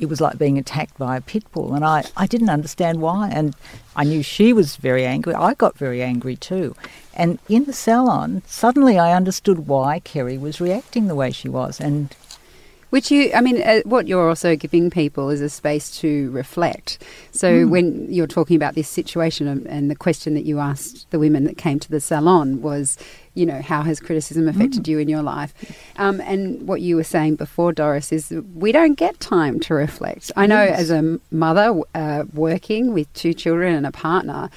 it 0.00 0.08
was 0.08 0.20
like 0.20 0.38
being 0.38 0.56
attacked 0.56 0.96
by 0.96 1.18
a 1.18 1.20
pit 1.20 1.44
bull. 1.52 1.74
And 1.74 1.84
I, 1.84 2.04
I 2.16 2.26
didn't 2.26 2.48
understand 2.48 3.02
why. 3.02 3.28
And 3.28 3.54
I 3.94 4.04
knew 4.04 4.22
she 4.22 4.54
was 4.54 4.76
very 4.76 5.04
angry. 5.04 5.34
I 5.34 5.52
got 5.52 5.76
very 5.76 6.02
angry 6.02 6.36
too. 6.36 6.74
And 7.12 7.38
in 7.50 7.66
the 7.66 7.74
salon, 7.74 8.42
suddenly 8.46 8.98
I 8.98 9.14
understood 9.14 9.66
why 9.68 10.00
Kerry 10.00 10.38
was 10.38 10.58
reacting 10.58 11.06
the 11.06 11.14
way 11.14 11.30
she 11.30 11.50
was. 11.50 11.78
And 11.78 12.16
which 12.90 13.10
you, 13.10 13.30
I 13.34 13.40
mean, 13.40 13.62
uh, 13.62 13.80
what 13.84 14.06
you're 14.06 14.28
also 14.28 14.56
giving 14.56 14.90
people 14.90 15.30
is 15.30 15.40
a 15.40 15.48
space 15.48 15.90
to 16.00 16.30
reflect. 16.30 17.02
So 17.32 17.64
mm. 17.64 17.70
when 17.70 18.12
you're 18.12 18.26
talking 18.26 18.56
about 18.56 18.74
this 18.74 18.88
situation 18.88 19.46
and, 19.46 19.66
and, 19.66 19.90
the 19.90 19.96
question 19.96 20.34
that 20.34 20.44
you 20.44 20.58
asked 20.58 21.10
the 21.10 21.18
women 21.18 21.44
that 21.44 21.56
came 21.56 21.80
to 21.80 21.90
the 21.90 22.00
salon 22.00 22.62
was, 22.62 22.98
you 23.34 23.46
know, 23.46 23.60
how 23.62 23.82
has 23.82 23.98
criticism 23.98 24.46
affected 24.46 24.84
mm. 24.84 24.88
you 24.88 24.98
in 24.98 25.08
your 25.08 25.22
life? 25.22 25.54
Um, 25.96 26.20
and 26.20 26.66
what 26.68 26.80
you 26.80 26.96
were 26.96 27.04
saying 27.04 27.36
before, 27.36 27.72
Doris, 27.72 28.12
is 28.12 28.32
we 28.54 28.72
don't 28.72 28.94
get 28.94 29.18
time 29.20 29.58
to 29.60 29.74
reflect. 29.74 30.30
I 30.36 30.46
know 30.46 30.62
yes. 30.62 30.80
as 30.80 30.90
a 30.90 31.18
mother 31.30 31.80
uh, 31.94 32.24
working 32.34 32.92
with 32.92 33.12
two 33.14 33.34
children 33.34 33.74
and 33.74 33.86
a 33.86 33.92
partner, 33.92 34.50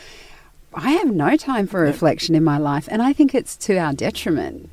I 0.76 0.92
have 0.92 1.12
no 1.12 1.38
time 1.38 1.68
for 1.68 1.82
reflection 1.82 2.36
in 2.36 2.44
my 2.44 2.58
life, 2.58 2.88
and 2.92 3.02
I 3.02 3.14
think 3.14 3.36
it's 3.36 3.56
to 3.58 3.78
our 3.78 3.94
detriment. 3.94 4.70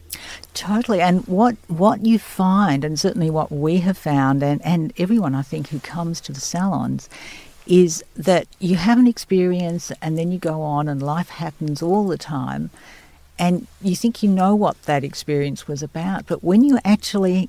Totally. 0.54 1.00
And 1.00 1.26
what, 1.26 1.56
what 1.68 2.04
you 2.04 2.18
find, 2.18 2.84
and 2.84 2.98
certainly 2.98 3.30
what 3.30 3.52
we 3.52 3.78
have 3.78 3.98
found, 3.98 4.42
and, 4.42 4.64
and 4.64 4.92
everyone 4.98 5.34
I 5.34 5.42
think 5.42 5.68
who 5.68 5.80
comes 5.80 6.20
to 6.22 6.32
the 6.32 6.40
salons, 6.40 7.08
is 7.66 8.02
that 8.16 8.48
you 8.58 8.76
have 8.76 8.98
an 8.98 9.06
experience 9.06 9.92
and 10.02 10.18
then 10.18 10.32
you 10.32 10.38
go 10.38 10.62
on 10.62 10.88
and 10.88 11.02
life 11.02 11.28
happens 11.28 11.82
all 11.82 12.08
the 12.08 12.18
time 12.18 12.70
and 13.38 13.66
you 13.80 13.96
think 13.96 14.22
you 14.22 14.28
know 14.28 14.54
what 14.54 14.82
that 14.82 15.04
experience 15.04 15.68
was 15.68 15.82
about. 15.82 16.26
But 16.26 16.42
when 16.42 16.62
you 16.62 16.78
actually 16.84 17.48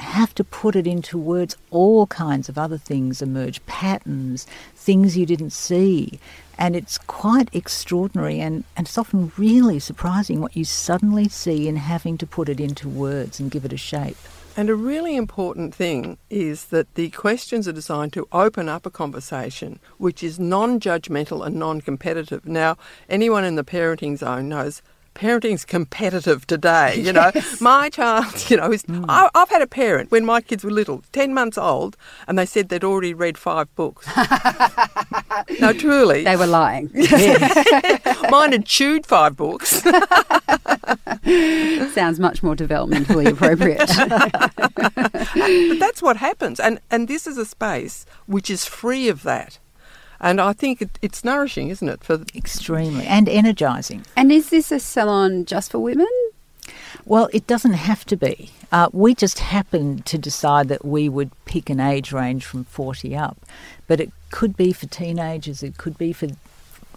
have 0.00 0.34
to 0.34 0.44
put 0.44 0.76
it 0.76 0.86
into 0.86 1.18
words, 1.18 1.56
all 1.70 2.06
kinds 2.06 2.48
of 2.48 2.58
other 2.58 2.78
things 2.78 3.22
emerge 3.22 3.64
patterns, 3.66 4.46
things 4.74 5.16
you 5.16 5.26
didn't 5.26 5.50
see. 5.50 6.18
And 6.58 6.76
it's 6.76 6.98
quite 6.98 7.48
extraordinary 7.54 8.40
and, 8.40 8.64
and 8.76 8.86
it's 8.86 8.98
often 8.98 9.32
really 9.36 9.78
surprising 9.78 10.40
what 10.40 10.56
you 10.56 10.64
suddenly 10.64 11.28
see 11.28 11.68
in 11.68 11.76
having 11.76 12.18
to 12.18 12.26
put 12.26 12.48
it 12.48 12.60
into 12.60 12.88
words 12.88 13.40
and 13.40 13.50
give 13.50 13.64
it 13.64 13.72
a 13.72 13.78
shape. 13.78 14.16
And 14.56 14.68
a 14.68 14.74
really 14.74 15.16
important 15.16 15.74
thing 15.74 16.18
is 16.28 16.66
that 16.66 16.94
the 16.94 17.08
questions 17.10 17.68
are 17.68 17.72
designed 17.72 18.12
to 18.14 18.26
open 18.32 18.68
up 18.68 18.84
a 18.84 18.90
conversation 18.90 19.78
which 19.96 20.22
is 20.22 20.40
non 20.40 20.80
judgmental 20.80 21.46
and 21.46 21.56
non 21.56 21.80
competitive. 21.80 22.44
Now, 22.44 22.76
anyone 23.08 23.44
in 23.44 23.54
the 23.54 23.64
parenting 23.64 24.18
zone 24.18 24.48
knows 24.48 24.82
parenting's 25.14 25.64
competitive 25.64 26.46
today. 26.46 26.96
You 26.96 27.12
know, 27.12 27.30
yes. 27.34 27.60
my 27.60 27.88
child, 27.90 28.26
you 28.50 28.56
know, 28.56 28.72
is, 28.72 28.82
mm. 28.84 29.04
I, 29.08 29.30
have 29.34 29.48
had 29.48 29.62
a 29.62 29.66
parent 29.66 30.10
when 30.10 30.24
my 30.24 30.40
kids 30.40 30.64
were 30.64 30.70
little, 30.70 31.02
10 31.12 31.32
months 31.34 31.58
old, 31.58 31.96
and 32.26 32.38
they 32.38 32.46
said 32.46 32.68
they'd 32.68 32.84
already 32.84 33.14
read 33.14 33.38
five 33.38 33.74
books. 33.74 34.08
no, 35.60 35.72
truly. 35.72 36.24
They 36.24 36.36
were 36.36 36.46
lying. 36.46 36.90
Mine 38.30 38.52
had 38.52 38.66
chewed 38.66 39.06
five 39.06 39.36
books. 39.36 39.82
Sounds 41.92 42.18
much 42.18 42.42
more 42.42 42.56
developmentally 42.56 43.30
appropriate. 43.30 43.88
but 45.70 45.78
that's 45.78 46.02
what 46.02 46.16
happens. 46.16 46.58
And, 46.58 46.80
and 46.90 47.06
this 47.08 47.26
is 47.26 47.38
a 47.38 47.44
space 47.44 48.06
which 48.26 48.50
is 48.50 48.64
free 48.64 49.08
of 49.08 49.22
that. 49.22 49.59
And 50.20 50.40
I 50.40 50.52
think 50.52 50.82
it, 50.82 50.98
it's 51.00 51.24
nourishing, 51.24 51.68
isn't 51.68 51.88
it? 51.88 52.04
For 52.04 52.22
extremely 52.34 53.06
and 53.06 53.28
energizing. 53.28 54.04
And 54.16 54.30
is 54.30 54.50
this 54.50 54.70
a 54.70 54.78
salon 54.78 55.44
just 55.44 55.70
for 55.70 55.78
women? 55.78 56.08
Well, 57.06 57.28
it 57.32 57.46
doesn't 57.46 57.72
have 57.72 58.04
to 58.06 58.16
be. 58.16 58.50
Uh, 58.70 58.88
we 58.92 59.14
just 59.14 59.38
happened 59.38 60.06
to 60.06 60.18
decide 60.18 60.68
that 60.68 60.84
we 60.84 61.08
would 61.08 61.30
pick 61.44 61.70
an 61.70 61.80
age 61.80 62.12
range 62.12 62.44
from 62.44 62.64
40 62.64 63.16
up. 63.16 63.38
But 63.86 64.00
it 64.00 64.12
could 64.30 64.56
be 64.56 64.72
for 64.72 64.86
teenagers, 64.86 65.62
it 65.62 65.76
could 65.78 65.98
be 65.98 66.12
for 66.12 66.28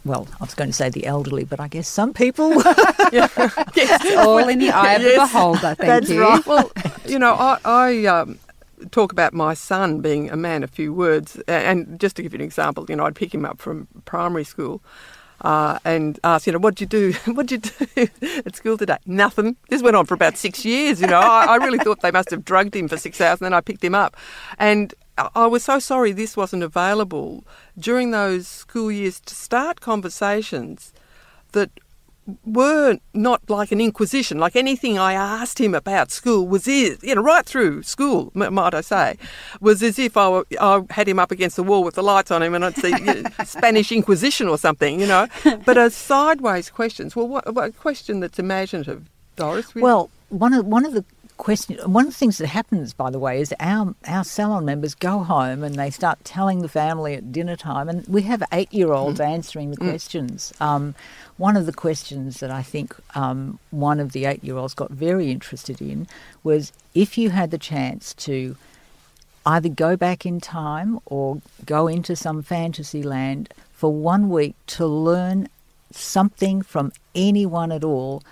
well, 0.06 0.27
I 0.42 0.44
was 0.44 0.53
going 0.53 0.70
to 0.70 0.74
say 0.74 0.89
the 0.89 1.06
elderly, 1.06 1.46
but 1.46 1.62
I 1.62 1.70
guess 1.70 1.88
some 1.88 2.13
people. 2.13 2.50
yes. 3.13 4.18
All 4.18 4.50
in 4.50 4.60
the 4.60 4.70
eye 4.70 4.96
of 4.96 5.01
yes. 5.01 5.13
the 5.13 5.20
beholder. 5.20 5.75
Thank 5.75 5.77
That's 5.77 6.10
you. 6.10 6.22
Right. 6.22 6.46
Well, 6.46 6.72
you 7.06 7.18
know, 7.18 7.34
I, 7.34 7.58
I 7.63 8.06
um, 8.08 8.38
talk 8.92 9.12
about 9.12 9.34
my 9.34 9.54
son 9.54 10.02
being 10.02 10.30
a 10.30 10.38
man 10.38 10.63
of 10.63 10.70
few 10.70 10.94
words, 10.94 11.38
and 11.48 12.00
just 12.00 12.16
to 12.18 12.24
give 12.24 12.34
you 12.34 12.40
an 12.40 12.46
example, 12.46 12.86
you 12.90 12.96
know, 12.96 13.06
I'd 13.06 13.16
pick 13.16 13.34
him 13.34 13.46
up 13.46 13.60
from 13.60 13.88
primary 14.06 14.44
school. 14.44 14.82
Uh, 15.42 15.78
and 15.84 16.20
ask, 16.24 16.48
you 16.48 16.54
know, 16.54 16.60
what'd 16.60 16.80
you 16.80 16.88
do? 16.88 17.12
what'd 17.25 17.52
you 17.52 17.58
do 17.58 18.08
at 18.46 18.56
school 18.56 18.78
today? 18.78 18.96
Nothing. 19.06 19.58
This 19.68 19.82
went 19.82 19.98
on 19.98 20.06
for 20.06 20.13
about 20.13 20.38
six 20.38 20.63
years. 20.63 21.02
You 21.02 21.08
know, 21.08 21.20
I, 21.20 21.46
I 21.50 21.56
really 21.58 21.80
thought 21.80 22.00
they 22.00 22.12
must 22.12 22.32
have 22.32 22.46
drugged 22.46 22.74
him 22.74 22.88
for 22.88 22.96
six 22.96 23.20
hours, 23.20 23.42
and 23.42 23.48
then 23.48 23.54
I 23.54 23.60
picked 23.60 23.84
him 23.84 23.94
up, 23.94 24.16
and 24.58 24.94
I 25.18 25.30
I 25.36 25.46
was 25.48 25.63
so 25.63 25.80
sorry 25.80 26.12
this 26.12 26.38
wasn't 26.38 26.63
available 26.63 27.44
during 27.78 28.12
those 28.12 28.48
school 28.48 28.92
years 28.92 29.20
to 29.22 29.36
start 29.36 29.82
conversations 29.82 30.94
that 31.52 31.72
were 32.46 32.98
not 33.13 33.50
like 33.50 33.72
an 33.72 33.82
inquisition, 33.82 34.38
like 34.38 34.56
anything 34.56 34.98
I 34.98 35.13
asked 35.13 35.60
him 35.60 35.75
about 35.75 36.12
school 36.12 36.48
was, 36.48 36.68
is, 36.68 37.00
you 37.03 37.15
know, 37.15 37.22
right 37.22 37.46
through 37.46 37.84
school, 37.84 38.32
might 38.34 38.74
I 38.74 38.82
say, 38.82 39.18
was 39.60 39.84
as 39.84 40.00
if 40.00 40.15
I, 40.15 40.30
were, 40.30 40.46
I 40.60 40.84
had 40.89 41.08
him 41.08 41.20
up 41.20 41.32
against 41.32 41.56
the 41.56 41.63
wall 41.63 41.84
with 41.84 41.96
the 41.96 42.03
lights 42.03 42.32
on 42.32 42.42
him 42.42 42.53
and 42.53 42.63
I'd 42.63 42.77
see 42.77 42.89
you 42.89 43.00
know, 43.00 43.24
Spanish 43.46 43.92
Inquisition 43.92 44.48
or 44.48 44.58
something, 44.58 45.00
you 45.00 45.08
know. 45.08 45.27
But 45.65 45.77
as 45.77 45.96
sideways 45.96 46.70
questions, 46.70 47.15
well, 47.15 47.27
what, 47.27 47.53
what 47.53 47.70
a 47.70 47.72
question 47.72 48.22
that's 48.22 48.39
imaginative, 48.39 49.10
Doris? 49.36 49.74
Well, 49.75 50.10
one 50.30 50.53
of 50.53 50.65
one 50.65 50.86
of 50.86 50.94
the 50.94 51.06
question, 51.43 51.77
one 51.91 52.07
of 52.07 52.13
the 52.13 52.17
things 52.17 52.38
that 52.38 52.47
happens, 52.47 52.93
by 52.93 53.09
the 53.09 53.19
way, 53.19 53.41
is 53.41 53.53
our 53.59 53.93
our 54.07 54.23
salon 54.23 54.65
members 54.65 54.95
go 54.95 55.19
home 55.19 55.63
and 55.63 55.75
they 55.75 55.89
start 55.89 56.23
telling 56.23 56.62
the 56.62 56.69
family 56.69 57.13
at 57.15 57.31
dinner 57.31 57.55
time, 57.55 57.89
and 57.89 58.07
we 58.07 58.21
have 58.23 58.41
eight 58.51 58.73
year 58.73 58.93
olds 58.93 59.19
answering 59.19 59.69
the 59.69 59.77
questions. 59.77 60.53
Um, 60.59 60.95
one 61.38 61.57
of 61.57 61.65
the 61.65 61.73
questions 61.73 62.39
that 62.39 62.50
I 62.50 62.63
think 62.63 62.95
um, 63.13 63.59
one 63.71 64.00
of 64.00 64.13
the 64.13 64.25
eight 64.25 64.43
year 64.43 64.57
olds 64.57 64.73
got 64.73 64.89
very 64.89 65.29
interested 65.29 65.81
in 65.81 66.07
was 66.43 66.71
if 66.95 67.17
you 67.17 67.29
had 67.31 67.51
the 67.51 67.57
chance 67.57 68.13
to 68.15 68.55
either 69.45 69.69
go 69.69 69.97
back 69.97 70.25
in 70.25 70.39
time 70.39 71.00
or 71.05 71.41
go 71.65 71.88
into 71.88 72.15
some 72.15 72.41
fantasy 72.41 73.03
land 73.03 73.53
for 73.73 73.91
one 73.93 74.29
week 74.29 74.55
to 74.67 74.88
learn 74.88 75.50
something 75.91 76.62
from 76.62 76.93
anyone 77.13 77.71
at 77.71 77.83
all, 77.83 78.23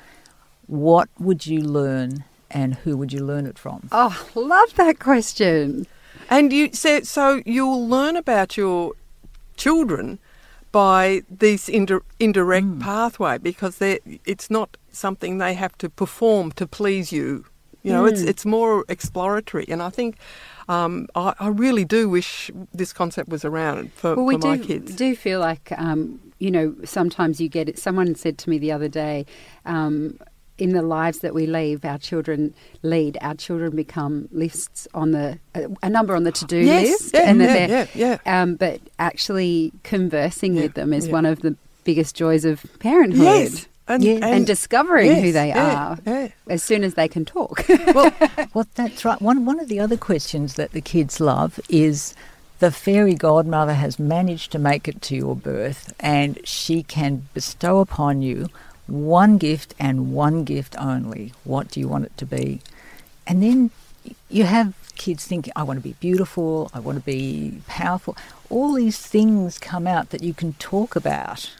what 0.68 1.10
would 1.20 1.46
you 1.46 1.62
learn 1.62 2.24
and 2.54 2.76
who 2.76 2.96
would 2.98 3.12
you 3.14 3.24
learn 3.26 3.46
it 3.46 3.58
from? 3.58 3.88
Oh, 3.92 4.28
love 4.36 4.76
that 4.76 5.00
question. 5.00 5.88
And 6.30 6.54
you 6.54 6.70
said 6.74 7.08
so 7.08 7.42
you'll 7.46 7.88
learn 7.88 8.16
about 8.16 8.56
your 8.58 8.94
children 9.58 10.20
by 10.72 11.24
this 11.30 11.68
indir- 11.68 12.04
indirect 12.20 12.80
pathway 12.80 13.38
because 13.38 13.78
it's 13.82 14.50
not 14.50 14.78
something 14.92 15.38
they 15.38 15.54
have 15.54 15.78
to 15.80 15.90
perform 15.90 16.52
to 16.54 16.66
please 16.66 17.12
you. 17.12 17.46
You 17.84 17.92
know, 17.94 18.06
it's 18.06 18.22
it's 18.22 18.46
more 18.46 18.86
exploratory, 18.90 19.66
and 19.68 19.82
I 19.82 19.90
think 19.90 20.16
um, 20.70 21.08
I, 21.16 21.34
I 21.40 21.48
really 21.48 21.84
do 21.84 22.08
wish 22.08 22.52
this 22.72 22.94
concept 22.94 23.28
was 23.30 23.44
around 23.44 23.92
for, 23.94 24.16
Well, 24.16 24.26
we 24.26 24.36
for 24.38 24.48
my 24.48 24.58
do, 24.58 24.64
kids. 24.64 24.96
do 24.96 25.16
feel 25.16 25.40
like, 25.40 25.72
um, 25.78 26.20
you 26.38 26.52
know, 26.52 26.76
sometimes 26.86 27.42
you 27.42 27.50
get 27.50 27.68
it. 27.68 27.80
Someone 27.80 28.14
said 28.14 28.38
to 28.38 28.50
me 28.52 28.60
the 28.60 28.72
other 28.72 28.88
day, 28.88 29.26
um, 29.66 30.20
in 30.62 30.74
the 30.74 30.82
lives 30.84 31.20
that 31.20 31.34
we 31.34 31.46
leave, 31.48 31.84
our 31.84 31.98
children 31.98 32.54
lead, 32.84 33.18
our 33.22 33.34
children 33.34 33.76
become 33.76 34.30
lists 34.32 34.88
on 34.94 35.12
the, 35.12 35.40
a, 35.56 35.68
a 35.82 35.90
number 35.90 36.16
on 36.16 36.24
the 36.24 36.32
to 36.32 36.46
do 36.46 36.58
Yes, 36.58 36.88
list. 37.02 37.14
yeah, 37.16 37.30
and 37.30 37.42
yeah, 37.42 37.68
yeah, 37.68 37.88
yeah. 38.26 38.42
Um, 38.42 38.56
but 38.56 38.80
actually 39.00 39.72
conversing 39.84 40.56
Yeah, 40.56 40.62
with 40.64 40.74
them 40.76 40.94
is 40.94 41.08
yeah. 41.08 41.14
one 41.14 41.26
of 41.26 41.42
the 41.42 41.56
biggest 41.84 42.16
joys 42.16 42.46
of 42.46 42.64
parenthood. 42.80 43.24
Yes, 43.24 43.68
and, 43.88 44.04
Yeah. 44.04 44.20
And, 44.22 44.46
discovering 44.46 45.16
who 45.16 45.32
they 45.32 45.52
are 45.52 45.98
as 46.48 46.62
soon 46.64 46.84
as 46.84 46.94
they 46.94 47.08
can 47.08 47.26
talk. 47.26 47.66
Well, 47.96 48.14
Well, 48.54 48.68
that's 48.76 49.04
right. 49.04 49.20
One 49.22 49.46
one 49.46 49.60
of 49.60 49.68
the 49.68 49.80
other 49.80 49.98
questions 49.98 50.54
that 50.56 50.72
the 50.74 50.82
kids 50.82 51.20
love 51.20 51.60
is 51.70 52.14
the 52.60 52.72
fairy 52.72 53.16
godmother 53.16 53.74
has 53.74 53.98
managed 53.98 54.52
to 54.52 54.60
make 54.60 54.88
it 54.88 55.02
to 55.08 55.16
your 55.16 55.36
birth, 55.36 55.92
and 56.00 56.40
she 56.44 56.84
can 56.84 57.28
bestow 57.34 57.80
upon 57.80 58.22
you 58.22 58.48
one 58.88 59.38
gift 59.38 59.74
and 59.80 60.14
one 60.14 60.44
gift 60.44 60.76
only. 60.80 61.34
What 61.44 61.70
do 61.70 61.80
you 61.80 61.88
want 61.88 62.06
it 62.06 62.18
to 62.18 62.26
be? 62.26 62.62
And 63.26 63.42
then 63.42 63.72
you 64.30 64.46
have 64.46 64.74
kids 64.96 65.26
thinking, 65.26 65.54
I 65.56 65.64
want 65.64 65.78
to 65.78 65.84
be 65.84 65.96
beautiful, 66.00 66.70
I 66.74 66.80
want 66.80 66.98
to 66.98 67.04
be 67.04 67.62
powerful. 67.68 68.16
All 68.50 68.74
these 68.74 69.00
things 69.00 69.58
come 69.58 69.88
out 69.88 70.10
that 70.10 70.24
you 70.24 70.34
can 70.34 70.54
talk 70.54 70.96
about. 70.96 71.52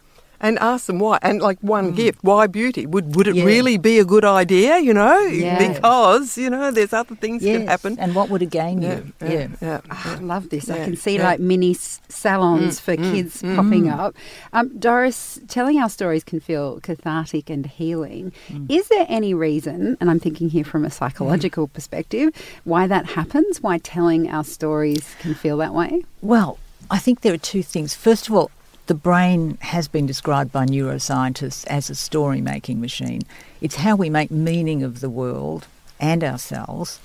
And 0.42 0.60
ask 0.60 0.88
them 0.88 1.00
why. 1.00 1.20
And 1.22 1.40
like 1.42 1.60
one 1.62 1.94
mm. 1.94 1.96
gift, 1.96 2.20
why 2.24 2.48
beauty? 2.48 2.86
Would 2.86 3.16
would 3.16 3.28
it 3.28 3.36
Yeah. 3.36 3.46
really 3.46 3.78
be 3.78 4.00
a 4.00 4.06
good 4.06 4.26
idea? 4.26 4.80
You 4.80 4.94
know, 4.94 5.18
Yeah. 5.20 5.58
because 5.72 6.38
you 6.38 6.50
know 6.50 6.72
there's 6.72 6.92
other 6.94 7.16
things 7.16 7.44
Yes, 7.44 7.58
can 7.60 7.68
happen. 7.68 7.92
And 8.00 8.16
what 8.16 8.30
would 8.30 8.42
it 8.42 8.50
gain 8.50 8.82
Yeah, 8.82 8.96
you? 8.98 9.14
yeah, 9.22 9.48
yeah. 9.62 9.80
Ah, 9.90 10.18
I 10.18 10.20
love 10.20 10.50
this. 10.50 10.70
I 10.70 10.84
can 10.84 10.96
see 10.98 11.16
yeah. 11.16 11.24
like 11.30 11.40
mini 11.40 11.72
s- 11.72 12.02
salons 12.10 12.80
mm, 12.80 12.82
for 12.84 12.96
mm, 12.98 13.12
kids 13.12 13.42
popping 13.42 13.88
up. 13.88 14.16
Um, 14.52 14.68
Doris, 14.78 15.40
telling 15.48 15.80
our 15.80 15.90
stories 15.90 16.24
can 16.24 16.40
feel 16.40 16.80
cathartic 16.82 17.50
and 17.50 17.66
healing. 17.66 18.34
Is 18.68 18.88
there 18.90 19.06
any 19.08 19.34
reason, 19.34 19.96
and 20.02 20.10
I'm 20.10 20.20
thinking 20.20 20.50
here 20.50 20.66
from 20.66 20.84
a 20.86 20.90
psychological 20.90 21.68
perspective, 21.68 22.34
why 22.64 22.88
that 22.88 23.06
happens? 23.20 23.62
Why 23.62 23.78
telling 23.78 24.30
our 24.30 24.44
stories 24.44 25.06
can 25.20 25.34
feel 25.36 25.58
that 25.58 25.74
way? 25.74 26.04
Well, 26.22 26.58
I 26.90 26.98
think 26.98 27.22
there 27.22 27.34
are 27.34 27.38
two 27.54 27.64
things. 27.64 27.94
First 27.94 28.28
of 28.28 28.34
all, 28.36 28.50
the 28.88 28.94
brain 28.94 29.58
has 29.62 29.88
been 29.88 30.06
described 30.06 30.52
by 30.52 30.66
neuroscientists 30.66 31.66
as 31.68 31.90
a 31.90 31.96
story 31.96 32.42
making 32.42 32.82
machine. 32.82 33.22
It's 33.62 33.76
how 33.76 33.96
we 33.96 34.10
make 34.10 34.32
meaning 34.32 34.84
of 34.84 35.00
the 35.00 35.10
world 35.10 35.68
and 36.00 36.24
ourselves. 36.24 37.00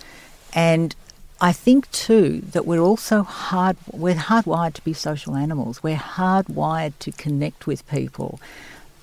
And 0.52 0.95
I 1.40 1.52
think 1.52 1.90
too 1.90 2.40
that 2.52 2.64
we're 2.64 2.80
also 2.80 3.23
hard 3.23 3.76
we're 3.92 4.14
hardwired 4.14 4.73
to 4.75 4.83
be 4.83 4.95
social 4.95 5.37
animals. 5.37 5.83
We're 5.83 5.97
hardwired 5.97 6.95
to 7.00 7.12
connect 7.12 7.66
with 7.66 7.87
people. 7.88 8.40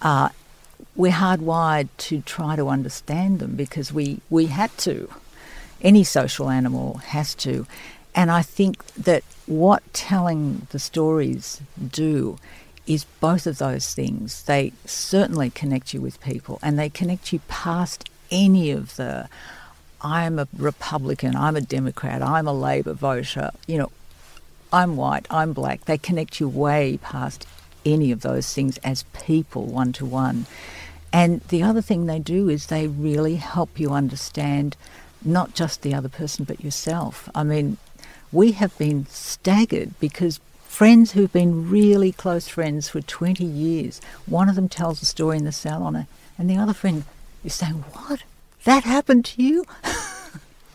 Uh, 0.02 0.30
we're 0.96 1.12
hardwired 1.12 1.90
to 1.98 2.22
try 2.22 2.56
to 2.56 2.68
understand 2.70 3.40
them 3.40 3.56
because 3.56 3.94
we, 3.94 4.20
we 4.30 4.48
had 4.48 4.76
to. 4.80 5.10
Any 5.82 6.04
social 6.04 6.50
animal 6.50 6.98
has 6.98 7.36
to. 7.36 7.66
And 8.16 8.30
I 8.30 8.42
think 8.42 8.86
that 8.94 9.24
what 9.46 9.82
telling 9.94 10.68
the 10.72 10.80
stories 10.80 11.62
do 11.92 12.38
is 12.86 13.06
both 13.20 13.48
of 13.48 13.58
those 13.58 13.94
things. 13.94 14.44
They 14.44 14.74
certainly 14.86 15.50
connect 15.50 15.94
you 15.94 16.02
with 16.02 16.22
people 16.22 16.60
and 16.62 16.78
they 16.78 16.90
connect 16.90 17.32
you 17.32 17.40
past 17.48 18.10
any 18.32 18.72
of 18.72 18.96
the 18.96 19.30
I'm 20.02 20.38
a 20.38 20.48
Republican, 20.58 21.36
I'm 21.36 21.56
a 21.56 21.62
Democrat, 21.62 22.22
I'm 22.22 22.46
a 22.46 22.54
Labor 22.54 22.94
voter, 22.94 23.52
you 23.68 23.78
know, 23.78 23.92
I'm 24.74 24.98
white, 24.98 25.28
I'm 25.30 25.54
black. 25.54 25.86
They 25.86 25.98
connect 25.98 26.40
you 26.40 26.50
way 26.50 27.00
past 27.02 27.46
any 27.86 28.12
of 28.12 28.22
those 28.22 28.54
things 28.54 28.78
as 28.80 29.04
people 29.14 29.66
one 29.66 29.94
to 29.94 30.06
one. 30.06 30.46
And 31.14 31.42
the 31.42 31.64
other 31.64 31.82
thing 31.82 32.06
they 32.06 32.20
do 32.20 32.50
is 32.50 32.66
they 32.66 32.88
really 32.88 33.36
help 33.36 33.80
you 33.80 33.92
understand 33.92 34.76
not 35.24 35.54
just 35.54 35.84
the 35.84 35.94
other 35.94 36.10
person 36.10 36.44
but 36.44 36.64
yourself. 36.64 37.30
I 37.36 37.44
mean, 37.44 37.78
we 38.32 38.54
have 38.54 38.76
been 38.78 39.06
staggered 39.06 39.98
because 40.00 40.40
friends 40.74 41.12
who've 41.12 41.32
been 41.32 41.70
really 41.70 42.12
close 42.12 42.48
friends 42.48 42.90
for 42.90 43.00
20 43.00 43.44
years, 43.46 44.02
one 44.26 44.50
of 44.50 44.56
them 44.56 44.68
tells 44.68 45.02
a 45.04 45.06
story 45.06 45.38
in 45.38 45.46
the 45.46 45.52
salon 45.52 46.08
and 46.38 46.50
the 46.50 46.58
other 46.58 46.74
friend 46.74 47.04
is 47.46 47.54
saying, 47.54 47.74
What? 47.94 48.24
That 48.64 48.84
happened 48.84 49.26
to 49.26 49.44
you? 49.44 49.66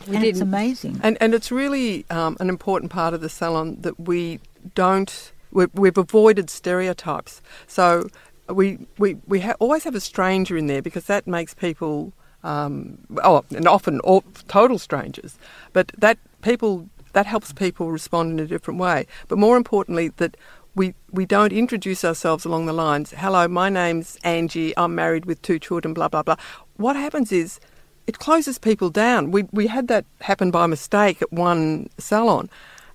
And 0.06 0.24
it's 0.24 0.38
didn't- 0.38 0.54
amazing. 0.54 1.00
And 1.02 1.18
and 1.20 1.34
it's 1.34 1.50
really 1.52 2.06
um, 2.08 2.38
an 2.40 2.48
important 2.48 2.90
part 2.90 3.12
of 3.12 3.20
the 3.20 3.28
salon 3.28 3.76
that 3.82 4.00
we 4.00 4.40
don't. 4.74 5.32
We've, 5.52 5.68
we've 5.74 5.98
avoided 5.98 6.48
stereotypes. 6.48 7.42
So 7.66 8.08
we 8.48 8.78
we 8.96 9.18
we 9.26 9.40
ha- 9.40 9.56
always 9.58 9.84
have 9.84 9.94
a 9.94 10.00
stranger 10.00 10.56
in 10.56 10.66
there 10.66 10.80
because 10.80 11.04
that 11.06 11.26
makes 11.26 11.52
people. 11.52 12.14
Um, 12.42 12.98
oh, 13.22 13.44
and 13.54 13.68
often 13.68 14.00
all, 14.00 14.22
total 14.46 14.78
strangers, 14.78 15.36
but 15.74 15.88
that 15.98 16.16
people 16.40 16.88
that 17.12 17.26
helps 17.26 17.52
people 17.52 17.90
respond 17.90 18.32
in 18.32 18.44
a 18.44 18.46
different 18.46 18.80
way. 18.80 19.06
But 19.28 19.38
more 19.38 19.56
importantly, 19.56 20.08
that 20.16 20.36
we 20.74 20.94
we 21.10 21.26
don't 21.26 21.52
introduce 21.52 22.04
ourselves 22.04 22.44
along 22.44 22.66
the 22.66 22.72
lines. 22.72 23.12
Hello, 23.16 23.48
my 23.48 23.68
name's 23.68 24.16
Angie. 24.22 24.76
I'm 24.76 24.94
married 24.94 25.26
with 25.26 25.42
two 25.42 25.58
children. 25.58 25.94
Blah 25.94 26.08
blah 26.08 26.22
blah. 26.22 26.36
What 26.76 26.96
happens 26.96 27.32
is 27.32 27.60
it 28.06 28.18
closes 28.18 28.58
people 28.58 28.90
down. 28.90 29.30
We 29.30 29.44
we 29.52 29.66
had 29.66 29.88
that 29.88 30.04
happen 30.20 30.50
by 30.50 30.66
mistake 30.66 31.20
at 31.20 31.32
one 31.32 31.90
salon, 31.98 32.48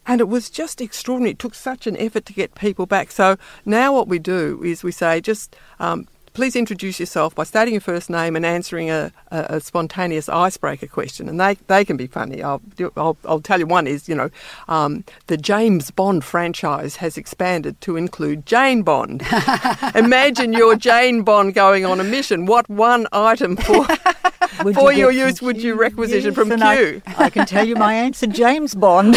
and 0.08 0.22
it 0.22 0.28
was 0.28 0.50
just 0.50 0.82
extraordinary. 0.82 1.32
It 1.32 1.40
took 1.40 1.56
such 1.56 1.86
an 1.88 1.98
effort 1.98 2.26
to 2.26 2.34
get 2.34 2.56
people 2.56 2.86
back. 2.86 3.12
So 3.12 3.38
now 3.66 3.94
what 3.94 4.08
we 4.08 4.20
do 4.20 4.62
is 4.64 4.84
we 4.84 4.92
say 4.92 5.22
just. 5.22 5.56
Um, 5.80 6.08
Please 6.34 6.56
introduce 6.56 7.00
yourself 7.00 7.36
by 7.36 7.44
stating 7.44 7.76
your 7.76 7.82
first 7.82 8.10
name 8.10 8.36
and 8.36 8.44
answering 8.44 8.90
a, 8.90 9.12
a, 9.30 9.46
a 9.50 9.60
spontaneous 9.60 10.28
icebreaker 10.28 10.88
question, 10.88 11.30
and 11.30 11.40
they, 11.40 11.56
they 11.68 11.86
can 11.86 11.96
be 11.96 12.08
funny. 12.08 12.42
I'll, 12.42 12.60
do- 12.76 12.92
I'll, 12.98 13.18
I'll 13.26 13.40
tell 13.40 13.60
you 13.60 13.68
one 13.68 13.86
is 13.86 14.10
you 14.10 14.16
know 14.16 14.32
um, 14.68 15.04
the 15.28 15.38
James 15.38 15.92
Bond 15.92 16.24
franchise 16.24 16.96
has 16.96 17.18
expanded 17.18 17.80
to 17.82 17.98
include 17.98 18.48
Jane 18.48 18.82
Bond. 18.82 19.22
Imagine 19.96 20.54
your 20.54 20.76
Jane 20.76 21.22
Bond 21.22 21.54
going 21.54 21.86
on 21.86 22.00
a 22.00 22.04
mission. 22.04 22.48
What 22.48 22.68
one 22.68 23.06
item 23.12 23.56
for 23.56 23.86
Would 24.64 24.76
for 24.76 24.92
you 24.94 25.10
your 25.12 25.12
use 25.28 25.42
would 25.42 25.62
you 25.62 25.76
requisition 25.76 26.32
Yes, 26.32 26.36
from 26.36 26.52
and 26.52 26.64
I- 26.64 26.76
Q? 26.78 27.02
I, 27.18 27.30
can 27.30 27.46
tell 27.46 27.68
you 27.68 27.76
my 27.76 27.94
answer, 27.94 28.28
James 28.28 28.74
Bond. 28.76 29.16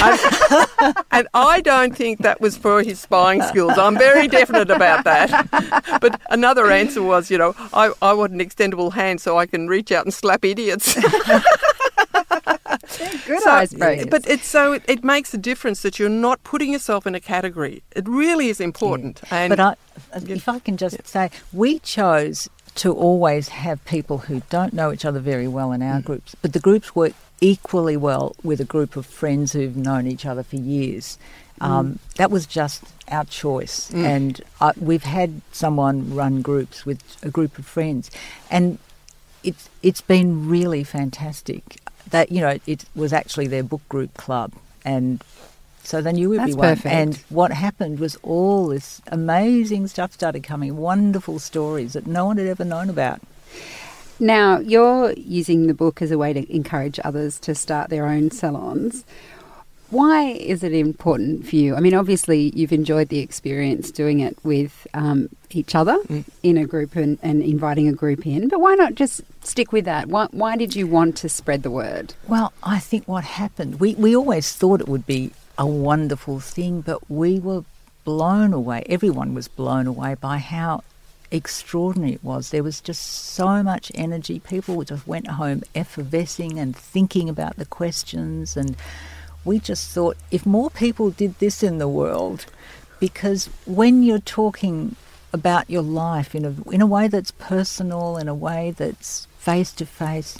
And 1.10 1.28
I 1.34 1.60
don't 1.62 1.96
think 1.96 2.20
that 2.20 2.40
was 2.40 2.56
for 2.56 2.82
his 2.82 3.00
spying 3.00 3.42
skills. 3.42 3.78
I'm 3.78 3.96
very 3.96 4.28
definite 4.28 4.70
about 4.70 5.04
that. 5.04 5.28
But 6.00 6.20
another 6.30 6.70
answer 6.70 7.02
was, 7.02 7.30
you 7.30 7.38
know, 7.38 7.54
I, 7.72 7.92
I 8.02 8.12
want 8.12 8.32
an 8.32 8.40
extendable 8.40 8.92
hand 8.92 9.20
so 9.20 9.38
I 9.38 9.46
can 9.46 9.66
reach 9.68 9.90
out 9.92 10.04
and 10.04 10.12
slap 10.12 10.44
idiots. 10.44 10.94
Good 13.26 13.40
So- 13.40 13.50
icebreakers. 13.50 14.10
But 14.10 14.26
it's 14.28 14.46
so 14.46 14.74
it, 14.74 14.82
it 14.88 15.04
makes 15.04 15.32
a 15.34 15.38
difference 15.38 15.82
that 15.82 15.98
you're 15.98 16.08
not 16.08 16.42
putting 16.44 16.72
yourself 16.72 17.06
in 17.06 17.14
a 17.14 17.20
category. 17.20 17.82
It 17.94 18.08
really 18.08 18.48
is 18.48 18.60
important. 18.60 19.20
And 19.30 19.50
But 19.50 19.60
I, 19.60 19.74
if 20.14 20.48
I 20.48 20.58
can 20.58 20.76
just 20.76 21.06
say, 21.06 21.30
we 21.52 21.78
chose 21.80 22.48
to 22.76 22.92
always 22.92 23.48
have 23.48 23.84
people 23.84 24.18
who 24.18 24.42
don't 24.50 24.72
know 24.72 24.92
each 24.92 25.04
other 25.04 25.20
very 25.20 25.48
well 25.48 25.72
in 25.72 25.80
Mm. 25.80 25.94
our 25.94 26.00
groups, 26.00 26.34
but 26.42 26.52
the 26.52 26.60
groups 26.60 26.94
work 26.94 27.12
equally 27.40 27.96
well 27.96 28.34
with 28.42 28.60
a 28.60 28.64
group 28.64 28.96
of 28.96 29.04
friends 29.06 29.52
who've 29.52 29.76
known 29.76 30.06
each 30.06 30.24
other 30.26 30.42
for 30.42 30.56
years. 30.56 31.18
Mm. 31.60 31.66
Um, 31.66 31.98
That 32.16 32.30
was 32.30 32.46
just 32.46 32.82
our 33.08 33.24
choice, 33.24 33.90
and 33.94 34.40
uh, 34.60 34.72
we've 34.80 35.04
had 35.04 35.40
someone 35.52 36.14
run 36.14 36.42
groups 36.42 36.84
with 36.84 37.00
a 37.22 37.30
group 37.30 37.58
of 37.58 37.64
friends, 37.66 38.10
and 38.50 38.78
it's 39.42 39.68
it's 39.82 40.00
been 40.02 40.48
really 40.48 40.84
fantastic. 40.84 41.62
That 42.10 42.30
you 42.30 42.40
know, 42.40 42.58
it 42.66 42.84
was 42.94 43.12
actually 43.12 43.46
their 43.48 43.62
book 43.62 43.82
group 43.88 44.12
club, 44.14 44.52
and 44.84 45.22
so 45.86 46.02
they 46.02 46.12
knew 46.12 46.30
That's 46.36 46.50
everyone. 46.50 46.68
perfect. 46.68 46.94
And 46.94 47.16
what 47.28 47.52
happened 47.52 48.00
was 48.00 48.16
all 48.22 48.68
this 48.68 49.00
amazing 49.06 49.86
stuff 49.86 50.12
started 50.12 50.42
coming, 50.42 50.76
wonderful 50.76 51.38
stories 51.38 51.92
that 51.92 52.08
no 52.08 52.26
one 52.26 52.38
had 52.38 52.48
ever 52.48 52.64
known 52.64 52.90
about. 52.90 53.20
Now, 54.18 54.58
you're 54.58 55.12
using 55.12 55.68
the 55.68 55.74
book 55.74 56.02
as 56.02 56.10
a 56.10 56.18
way 56.18 56.32
to 56.32 56.54
encourage 56.54 56.98
others 57.04 57.38
to 57.40 57.54
start 57.54 57.90
their 57.90 58.06
own 58.06 58.32
salons. 58.32 59.04
Why 59.90 60.30
is 60.30 60.64
it 60.64 60.72
important 60.72 61.46
for 61.46 61.54
you? 61.54 61.76
I 61.76 61.80
mean, 61.80 61.94
obviously, 61.94 62.50
you've 62.56 62.72
enjoyed 62.72 63.08
the 63.08 63.20
experience 63.20 63.92
doing 63.92 64.18
it 64.18 64.36
with 64.42 64.88
um, 64.94 65.28
each 65.50 65.76
other 65.76 65.96
in 66.42 66.56
a 66.56 66.66
group 66.66 66.96
and, 66.96 67.16
and 67.22 67.40
inviting 67.42 67.86
a 67.86 67.92
group 67.92 68.26
in, 68.26 68.48
but 68.48 68.60
why 68.60 68.74
not 68.74 68.96
just 68.96 69.20
stick 69.44 69.70
with 69.70 69.84
that? 69.84 70.08
Why, 70.08 70.26
why 70.32 70.56
did 70.56 70.74
you 70.74 70.88
want 70.88 71.16
to 71.18 71.28
spread 71.28 71.62
the 71.62 71.70
word? 71.70 72.14
Well, 72.26 72.52
I 72.64 72.80
think 72.80 73.06
what 73.06 73.22
happened, 73.22 73.78
we, 73.78 73.94
we 73.94 74.16
always 74.16 74.52
thought 74.52 74.80
it 74.80 74.88
would 74.88 75.06
be 75.06 75.30
a 75.58 75.66
wonderful 75.66 76.40
thing, 76.40 76.80
but 76.80 77.10
we 77.10 77.38
were 77.38 77.64
blown 78.04 78.52
away. 78.52 78.84
Everyone 78.88 79.34
was 79.34 79.48
blown 79.48 79.86
away 79.86 80.14
by 80.14 80.38
how 80.38 80.82
extraordinary 81.30 82.14
it 82.14 82.24
was. 82.24 82.50
There 82.50 82.62
was 82.62 82.80
just 82.80 83.04
so 83.04 83.62
much 83.62 83.90
energy. 83.94 84.38
People 84.38 84.82
just 84.84 85.06
went 85.06 85.26
home 85.26 85.62
effervescing 85.74 86.58
and 86.58 86.76
thinking 86.76 87.28
about 87.28 87.56
the 87.56 87.64
questions. 87.64 88.56
And 88.56 88.76
we 89.44 89.58
just 89.58 89.90
thought 89.90 90.16
if 90.30 90.46
more 90.46 90.70
people 90.70 91.10
did 91.10 91.38
this 91.38 91.62
in 91.62 91.78
the 91.78 91.88
world, 91.88 92.46
because 93.00 93.46
when 93.66 94.02
you're 94.02 94.18
talking 94.18 94.96
about 95.32 95.68
your 95.68 95.82
life 95.82 96.34
in 96.34 96.44
a, 96.44 96.70
in 96.70 96.80
a 96.80 96.86
way 96.86 97.08
that's 97.08 97.30
personal, 97.32 98.16
in 98.16 98.28
a 98.28 98.34
way 98.34 98.70
that's 98.70 99.26
face 99.38 99.72
to 99.72 99.86
face, 99.86 100.38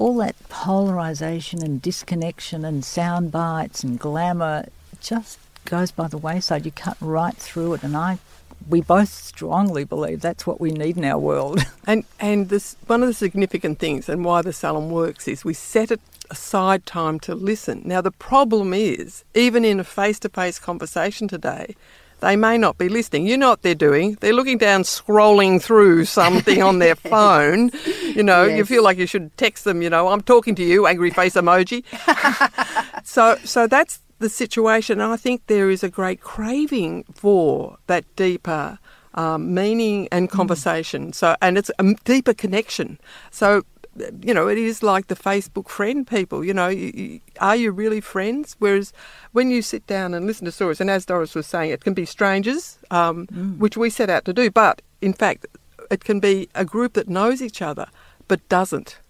all 0.00 0.16
that 0.16 0.34
polarization 0.48 1.62
and 1.62 1.82
disconnection 1.82 2.64
and 2.64 2.82
sound 2.82 3.30
bites 3.30 3.84
and 3.84 4.00
glamour 4.00 4.66
just 4.98 5.38
goes 5.66 5.90
by 5.90 6.08
the 6.08 6.16
wayside. 6.16 6.64
You 6.64 6.72
cut 6.72 6.96
right 7.02 7.36
through 7.36 7.74
it, 7.74 7.82
and 7.82 7.94
I, 7.94 8.18
we 8.66 8.80
both 8.80 9.10
strongly 9.10 9.84
believe 9.84 10.22
that's 10.22 10.46
what 10.46 10.58
we 10.58 10.70
need 10.70 10.96
in 10.96 11.04
our 11.04 11.18
world. 11.18 11.60
And 11.86 12.04
and 12.20 12.50
this 12.50 12.76
one 12.86 13.02
of 13.02 13.08
the 13.08 13.14
significant 13.14 13.80
things 13.80 14.08
and 14.08 14.24
why 14.24 14.42
the 14.42 14.52
salon 14.52 14.90
works 14.90 15.26
is 15.26 15.44
we 15.44 15.54
set 15.54 15.90
it 15.90 16.00
aside 16.30 16.86
time 16.86 17.18
to 17.20 17.34
listen. 17.34 17.82
Now 17.84 18.00
the 18.00 18.12
problem 18.12 18.72
is 18.72 19.24
even 19.34 19.64
in 19.64 19.80
a 19.80 19.84
face-to-face 19.84 20.60
conversation 20.60 21.26
today, 21.26 21.74
they 22.20 22.36
may 22.36 22.58
not 22.58 22.78
be 22.78 22.88
listening. 22.88 23.26
You 23.26 23.36
know 23.36 23.50
what 23.50 23.62
they're 23.62 23.74
doing? 23.74 24.16
They're 24.20 24.32
looking 24.32 24.58
down, 24.58 24.82
scrolling 24.82 25.60
through 25.60 26.04
something 26.04 26.62
on 26.62 26.78
their 26.78 26.94
phone. 27.12 27.70
You 28.14 28.22
know, 28.22 28.44
you 28.44 28.64
feel 28.64 28.82
like 28.82 28.98
you 28.98 29.06
should 29.06 29.36
text 29.36 29.64
them. 29.64 29.82
You 29.82 29.90
know, 29.90 30.08
I'm 30.08 30.20
talking 30.20 30.54
to 30.56 30.64
you, 30.64 30.86
angry 30.86 31.10
face 31.10 31.34
emoji. 31.34 31.84
so, 33.04 33.36
so 33.44 33.66
that's 33.66 34.00
the 34.18 34.28
situation. 34.28 35.00
And 35.00 35.12
I 35.12 35.16
think 35.16 35.46
there 35.46 35.70
is 35.70 35.82
a 35.82 35.88
great 35.88 36.20
craving 36.20 37.04
for 37.14 37.78
that 37.86 38.04
deeper 38.16 38.78
um, 39.14 39.52
meaning 39.54 40.08
and 40.12 40.30
conversation. 40.30 41.12
So, 41.12 41.36
and 41.42 41.58
it's 41.58 41.70
a 41.78 41.94
deeper 42.04 42.34
connection. 42.34 42.98
So, 43.30 43.62
you 44.22 44.32
know, 44.32 44.48
it 44.48 44.58
is 44.58 44.82
like 44.82 45.08
the 45.08 45.16
Facebook 45.16 45.68
friend 45.68 46.06
people. 46.06 46.44
You 46.44 46.54
know, 46.54 46.68
you, 46.68 46.92
you, 46.94 47.20
are 47.40 47.56
you 47.56 47.72
really 47.72 48.00
friends? 48.00 48.56
Whereas 48.58 48.92
when 49.32 49.50
you 49.50 49.62
sit 49.62 49.86
down 49.86 50.14
and 50.14 50.26
listen 50.26 50.44
to 50.44 50.52
stories, 50.52 50.80
and 50.80 50.90
as 50.90 51.04
Doris 51.04 51.34
was 51.34 51.46
saying, 51.46 51.70
it 51.70 51.84
can 51.84 51.94
be 51.94 52.04
strangers, 52.04 52.78
um, 52.90 53.26
which 53.58 53.76
we 53.76 53.90
set 53.90 54.10
out 54.10 54.24
to 54.26 54.32
do. 54.32 54.50
But 54.50 54.82
in 55.00 55.12
fact, 55.12 55.46
it 55.90 56.04
can 56.04 56.20
be 56.20 56.48
a 56.54 56.64
group 56.64 56.92
that 56.94 57.08
knows 57.08 57.42
each 57.42 57.60
other 57.60 57.88
but 58.30 58.48
doesn't. 58.48 59.00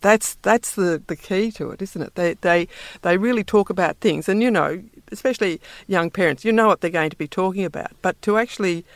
That's 0.00 0.36
that's 0.36 0.74
the, 0.74 1.02
the 1.06 1.14
key 1.14 1.50
to 1.52 1.70
it, 1.70 1.82
isn't 1.82 2.00
it? 2.00 2.14
They 2.14 2.32
they 2.40 2.66
they 3.02 3.18
really 3.18 3.44
talk 3.44 3.68
about 3.68 3.98
things, 3.98 4.26
and 4.26 4.42
you 4.42 4.50
know, 4.50 4.82
especially 5.12 5.60
young 5.86 6.10
parents, 6.10 6.46
you 6.46 6.52
know 6.52 6.66
what 6.66 6.80
they're 6.80 6.90
going 6.90 7.10
to 7.10 7.16
be 7.16 7.28
talking 7.28 7.66
about. 7.66 7.92
But 8.00 8.20
to 8.22 8.38
actually 8.38 8.86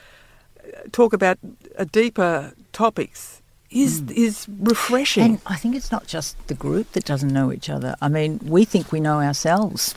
uh, 0.67 0.89
talk 0.91 1.13
about 1.13 1.39
uh, 1.79 1.85
deeper 1.93 2.55
topics 2.73 3.43
is 3.75 4.01
hmm. 4.01 4.11
is 4.11 4.47
refreshing. 4.49 5.25
And 5.25 5.41
I 5.47 5.57
think 5.57 5.75
it's 5.75 5.93
not 5.93 6.07
just 6.07 6.37
the 6.47 6.55
group 6.55 6.93
that 6.93 7.05
doesn't 7.05 7.33
know 7.33 7.53
each 7.53 7.69
other. 7.69 7.97
I 8.01 8.09
mean, 8.09 8.41
we 8.43 8.65
think 8.65 8.93
we 8.93 9.01
know 9.01 9.21
ourselves, 9.21 9.95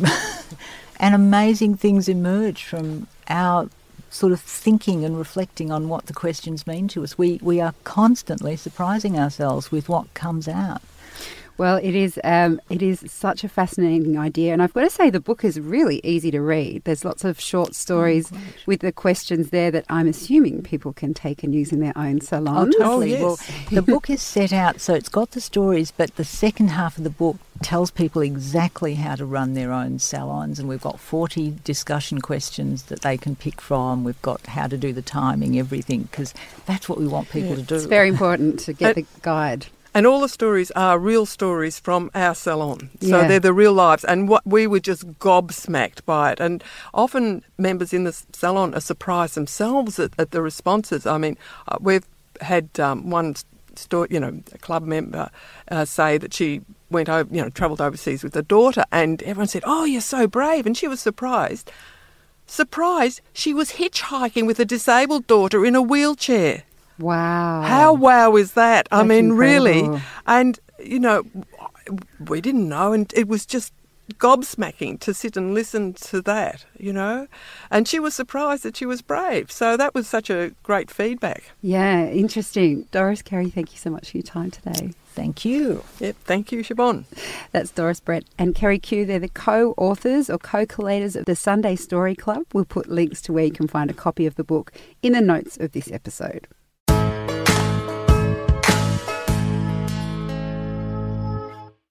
and 0.99 1.15
amazing 1.15 1.77
things 1.77 2.09
emerge 2.09 2.63
from 2.63 3.07
our 3.29 3.69
sort 4.09 4.33
of 4.33 4.39
thinking 4.39 5.03
and 5.03 5.17
reflecting 5.17 5.71
on 5.71 5.89
what 5.89 6.07
the 6.07 6.13
questions 6.13 6.65
mean 6.65 6.87
to 6.89 7.03
us. 7.03 7.17
We 7.17 7.39
we 7.41 7.61
are 7.61 7.73
constantly 7.83 8.55
surprising 8.55 9.17
ourselves 9.17 9.71
with 9.71 9.87
what 9.87 10.13
comes 10.13 10.47
out. 10.47 10.81
Well, 11.57 11.77
it 11.77 11.95
is. 11.95 12.19
Um, 12.23 12.61
it 12.69 12.81
is 12.81 13.03
such 13.07 13.43
a 13.43 13.49
fascinating 13.49 14.17
idea, 14.17 14.53
and 14.53 14.61
I've 14.61 14.73
got 14.73 14.81
to 14.81 14.89
say 14.89 15.09
the 15.09 15.19
book 15.19 15.43
is 15.43 15.59
really 15.59 15.99
easy 16.03 16.29
to 16.31 16.41
read. 16.41 16.83
There's 16.83 17.03
lots 17.03 17.23
of 17.23 17.39
short 17.39 17.73
stories 17.75 18.31
with 18.65 18.81
the 18.81 18.91
questions 18.91 19.49
there 19.49 19.71
that 19.71 19.85
I'm 19.89 20.07
assuming 20.07 20.61
people 20.63 20.93
can 20.93 21.13
take 21.13 21.43
and 21.43 21.55
use 21.55 21.71
in 21.71 21.79
their 21.79 21.97
own 21.97 22.21
salons. 22.21 22.75
Oh, 22.77 22.83
totally. 22.83 23.11
yes. 23.11 23.21
Well, 23.21 23.37
the 23.71 23.81
book 23.81 24.09
is 24.09 24.21
set 24.21 24.53
out 24.53 24.79
so 24.81 24.93
it's 24.93 25.09
got 25.09 25.31
the 25.31 25.41
stories, 25.41 25.91
but 25.91 26.15
the 26.15 26.23
second 26.23 26.69
half 26.69 26.97
of 26.97 27.03
the 27.03 27.09
book 27.09 27.37
tells 27.63 27.89
people 27.89 28.21
exactly 28.21 28.93
how 28.93 29.15
to 29.15 29.25
run 29.25 29.55
their 29.55 29.71
own 29.71 29.97
salons, 29.97 30.59
and 30.59 30.69
we've 30.69 30.81
got 30.81 30.99
40 30.99 31.55
discussion 31.63 32.21
questions 32.21 32.83
that 32.83 33.01
they 33.01 33.17
can 33.17 33.35
pick 33.35 33.59
from. 33.61 34.03
We've 34.03 34.21
got 34.21 34.45
how 34.45 34.67
to 34.67 34.77
do 34.77 34.93
the 34.93 35.01
timing, 35.01 35.57
everything, 35.57 36.03
because 36.03 36.35
that's 36.67 36.87
what 36.87 36.99
we 36.99 37.07
want 37.07 37.29
people 37.31 37.55
to 37.55 37.63
do. 37.63 37.75
It's 37.75 37.85
very 37.85 38.09
important 38.09 38.59
to 38.59 38.73
get 38.73 38.91
Uh, 38.91 38.93
the 39.01 39.05
guide. 39.23 39.65
And 39.97 40.05
all 40.05 40.19
the 40.21 40.29
stories 40.29 40.69
are 40.75 40.99
real 40.99 41.25
stories 41.25 41.79
from 41.79 42.11
our 42.13 42.35
salon. 42.35 42.91
So 43.01 43.07
Yeah. 43.07 43.27
they're 43.27 43.39
the 43.39 43.51
real 43.51 43.73
lives. 43.73 44.03
And 44.03 44.29
what 44.29 44.45
we 44.45 44.67
were 44.67 44.79
just 44.79 45.07
gobsmacked 45.17 46.05
by 46.05 46.33
it. 46.33 46.39
And 46.39 46.63
often 46.93 47.41
members 47.57 47.93
in 47.93 48.03
the 48.03 48.13
salon 48.31 48.75
are 48.75 48.79
surprised 48.79 49.33
themselves 49.33 49.97
at, 49.97 50.11
at 50.19 50.29
the 50.29 50.43
responses. 50.43 51.07
I 51.07 51.17
mean, 51.17 51.35
uh, 51.67 51.77
we've 51.81 52.05
had 52.41 52.79
um, 52.79 53.09
one 53.09 53.37
story, 53.75 54.09
you 54.11 54.19
know, 54.19 54.39
a 54.53 54.59
club 54.59 54.83
member 54.83 55.31
uh, 55.71 55.85
say 55.85 56.19
that 56.19 56.31
she 56.31 56.61
went 56.91 57.09
over, 57.09 57.27
you 57.33 57.41
know, 57.41 57.49
travelled 57.49 57.81
overseas 57.81 58.23
with 58.23 58.35
her 58.35 58.43
daughter, 58.43 58.85
and 58.91 59.23
everyone 59.23 59.47
said, 59.47 59.63
"Oh, 59.65 59.83
you're 59.83 60.01
so 60.01 60.27
brave," 60.27 60.67
and 60.67 60.77
she 60.77 60.87
was 60.87 60.99
surprised. 60.99 61.71
Surprised, 62.45 63.21
she 63.33 63.51
was 63.51 63.71
hitchhiking 63.71 64.45
with 64.45 64.59
a 64.59 64.65
disabled 64.65 65.25
daughter 65.25 65.65
in 65.65 65.75
a 65.75 65.81
wheelchair. 65.81 66.63
Wow. 66.99 67.61
How 67.61 67.93
wow 67.93 68.35
is 68.35 68.53
that? 68.53 68.87
I 68.91 68.97
That's 68.97 69.09
mean, 69.09 69.33
really. 69.33 70.01
And, 70.25 70.59
you 70.83 70.99
know, 70.99 71.23
we 72.27 72.41
didn't 72.41 72.67
know, 72.67 72.93
and 72.93 73.11
it 73.15 73.27
was 73.27 73.45
just 73.45 73.73
gobsmacking 74.15 74.99
to 75.01 75.13
sit 75.13 75.35
and 75.35 75.53
listen 75.53 75.93
to 75.93 76.21
that, 76.21 76.65
you 76.77 76.93
know. 76.93 77.27
And 77.69 77.87
she 77.87 77.99
was 77.99 78.15
surprised 78.15 78.63
that 78.63 78.77
she 78.77 78.85
was 78.85 79.01
brave. 79.01 79.51
So 79.51 79.77
that 79.77 79.93
was 79.93 80.07
such 80.07 80.29
a 80.29 80.51
great 80.63 80.89
feedback. 80.89 81.51
Yeah, 81.61 82.05
interesting. 82.07 82.83
Doris 82.91 83.21
Kerry, 83.21 83.49
thank 83.49 83.73
you 83.73 83.77
so 83.77 83.89
much 83.89 84.11
for 84.11 84.17
your 84.17 84.23
time 84.23 84.51
today. 84.51 84.91
Thank 85.13 85.43
you. 85.45 85.83
Yep, 85.99 86.15
thank 86.25 86.51
you, 86.51 86.63
Siobhan. 86.63 87.05
That's 87.51 87.71
Doris 87.71 87.99
Brett 87.99 88.23
and 88.37 88.53
Kerry 88.53 88.77
Cue. 88.77 89.05
They're 89.05 89.19
the 89.19 89.29
co 89.29 89.73
authors 89.75 90.29
or 90.29 90.37
co 90.37 90.65
collators 90.65 91.15
of 91.15 91.25
the 91.25 91.35
Sunday 91.35 91.75
Story 91.75 92.15
Club. 92.15 92.43
We'll 92.53 92.65
put 92.65 92.87
links 92.87 93.21
to 93.23 93.33
where 93.33 93.45
you 93.45 93.51
can 93.51 93.67
find 93.67 93.89
a 93.89 93.95
copy 93.95 94.27
of 94.27 94.35
the 94.35 94.43
book 94.43 94.71
in 95.01 95.13
the 95.13 95.21
notes 95.21 95.57
of 95.57 95.71
this 95.71 95.91
episode. 95.91 96.47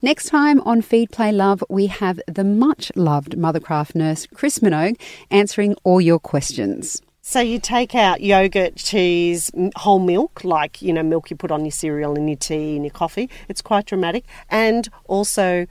Next 0.06 0.26
time 0.26 0.60
on 0.60 0.82
Feed 0.82 1.10
Play 1.10 1.32
Love, 1.32 1.64
we 1.68 1.88
have 1.88 2.20
the 2.28 2.44
much 2.44 2.92
loved 2.94 3.36
Mothercraft 3.36 3.96
nurse 3.96 4.24
Chris 4.32 4.60
Minogue 4.60 5.00
answering 5.32 5.74
all 5.82 6.00
your 6.00 6.20
questions. 6.20 7.02
So 7.22 7.40
you 7.40 7.58
take 7.58 7.92
out 7.96 8.20
yogurt, 8.20 8.76
cheese, 8.76 9.50
whole 9.74 9.98
milk, 9.98 10.44
like 10.44 10.80
you 10.80 10.92
know 10.92 11.02
milk 11.02 11.28
you 11.28 11.34
put 11.34 11.50
on 11.50 11.64
your 11.64 11.72
cereal 11.72 12.14
and 12.14 12.28
your 12.28 12.36
tea 12.36 12.76
and 12.76 12.84
your 12.84 12.92
coffee. 12.92 13.28
It's 13.48 13.60
quite 13.60 13.86
dramatic, 13.86 14.26
and 14.48 14.88
also 15.06 15.66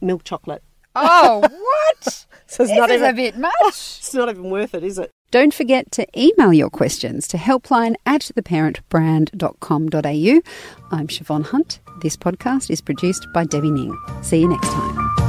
milk 0.00 0.24
chocolate. 0.24 0.64
Oh, 0.96 1.38
what? 1.48 2.26
So 2.48 2.64
it's 2.64 2.72
this 2.72 2.76
not 2.76 2.90
is 2.90 2.96
even 2.96 3.10
a 3.10 3.14
bit 3.14 3.38
much. 3.38 3.52
it's 3.68 4.12
not 4.12 4.28
even 4.30 4.50
worth 4.50 4.74
it, 4.74 4.82
is 4.82 4.98
it? 4.98 5.12
Don't 5.30 5.54
forget 5.54 5.92
to 5.92 6.06
email 6.20 6.52
your 6.52 6.70
questions 6.70 7.28
to 7.28 7.36
helpline 7.36 7.94
at 8.04 8.22
theparentbrand.com.au. 8.34 10.96
I'm 10.96 11.06
Siobhan 11.06 11.46
Hunt. 11.46 11.78
This 12.02 12.16
podcast 12.16 12.70
is 12.70 12.80
produced 12.80 13.26
by 13.32 13.44
Debbie 13.44 13.70
Ning. 13.70 13.96
See 14.22 14.40
you 14.40 14.48
next 14.48 14.68
time. 14.68 15.19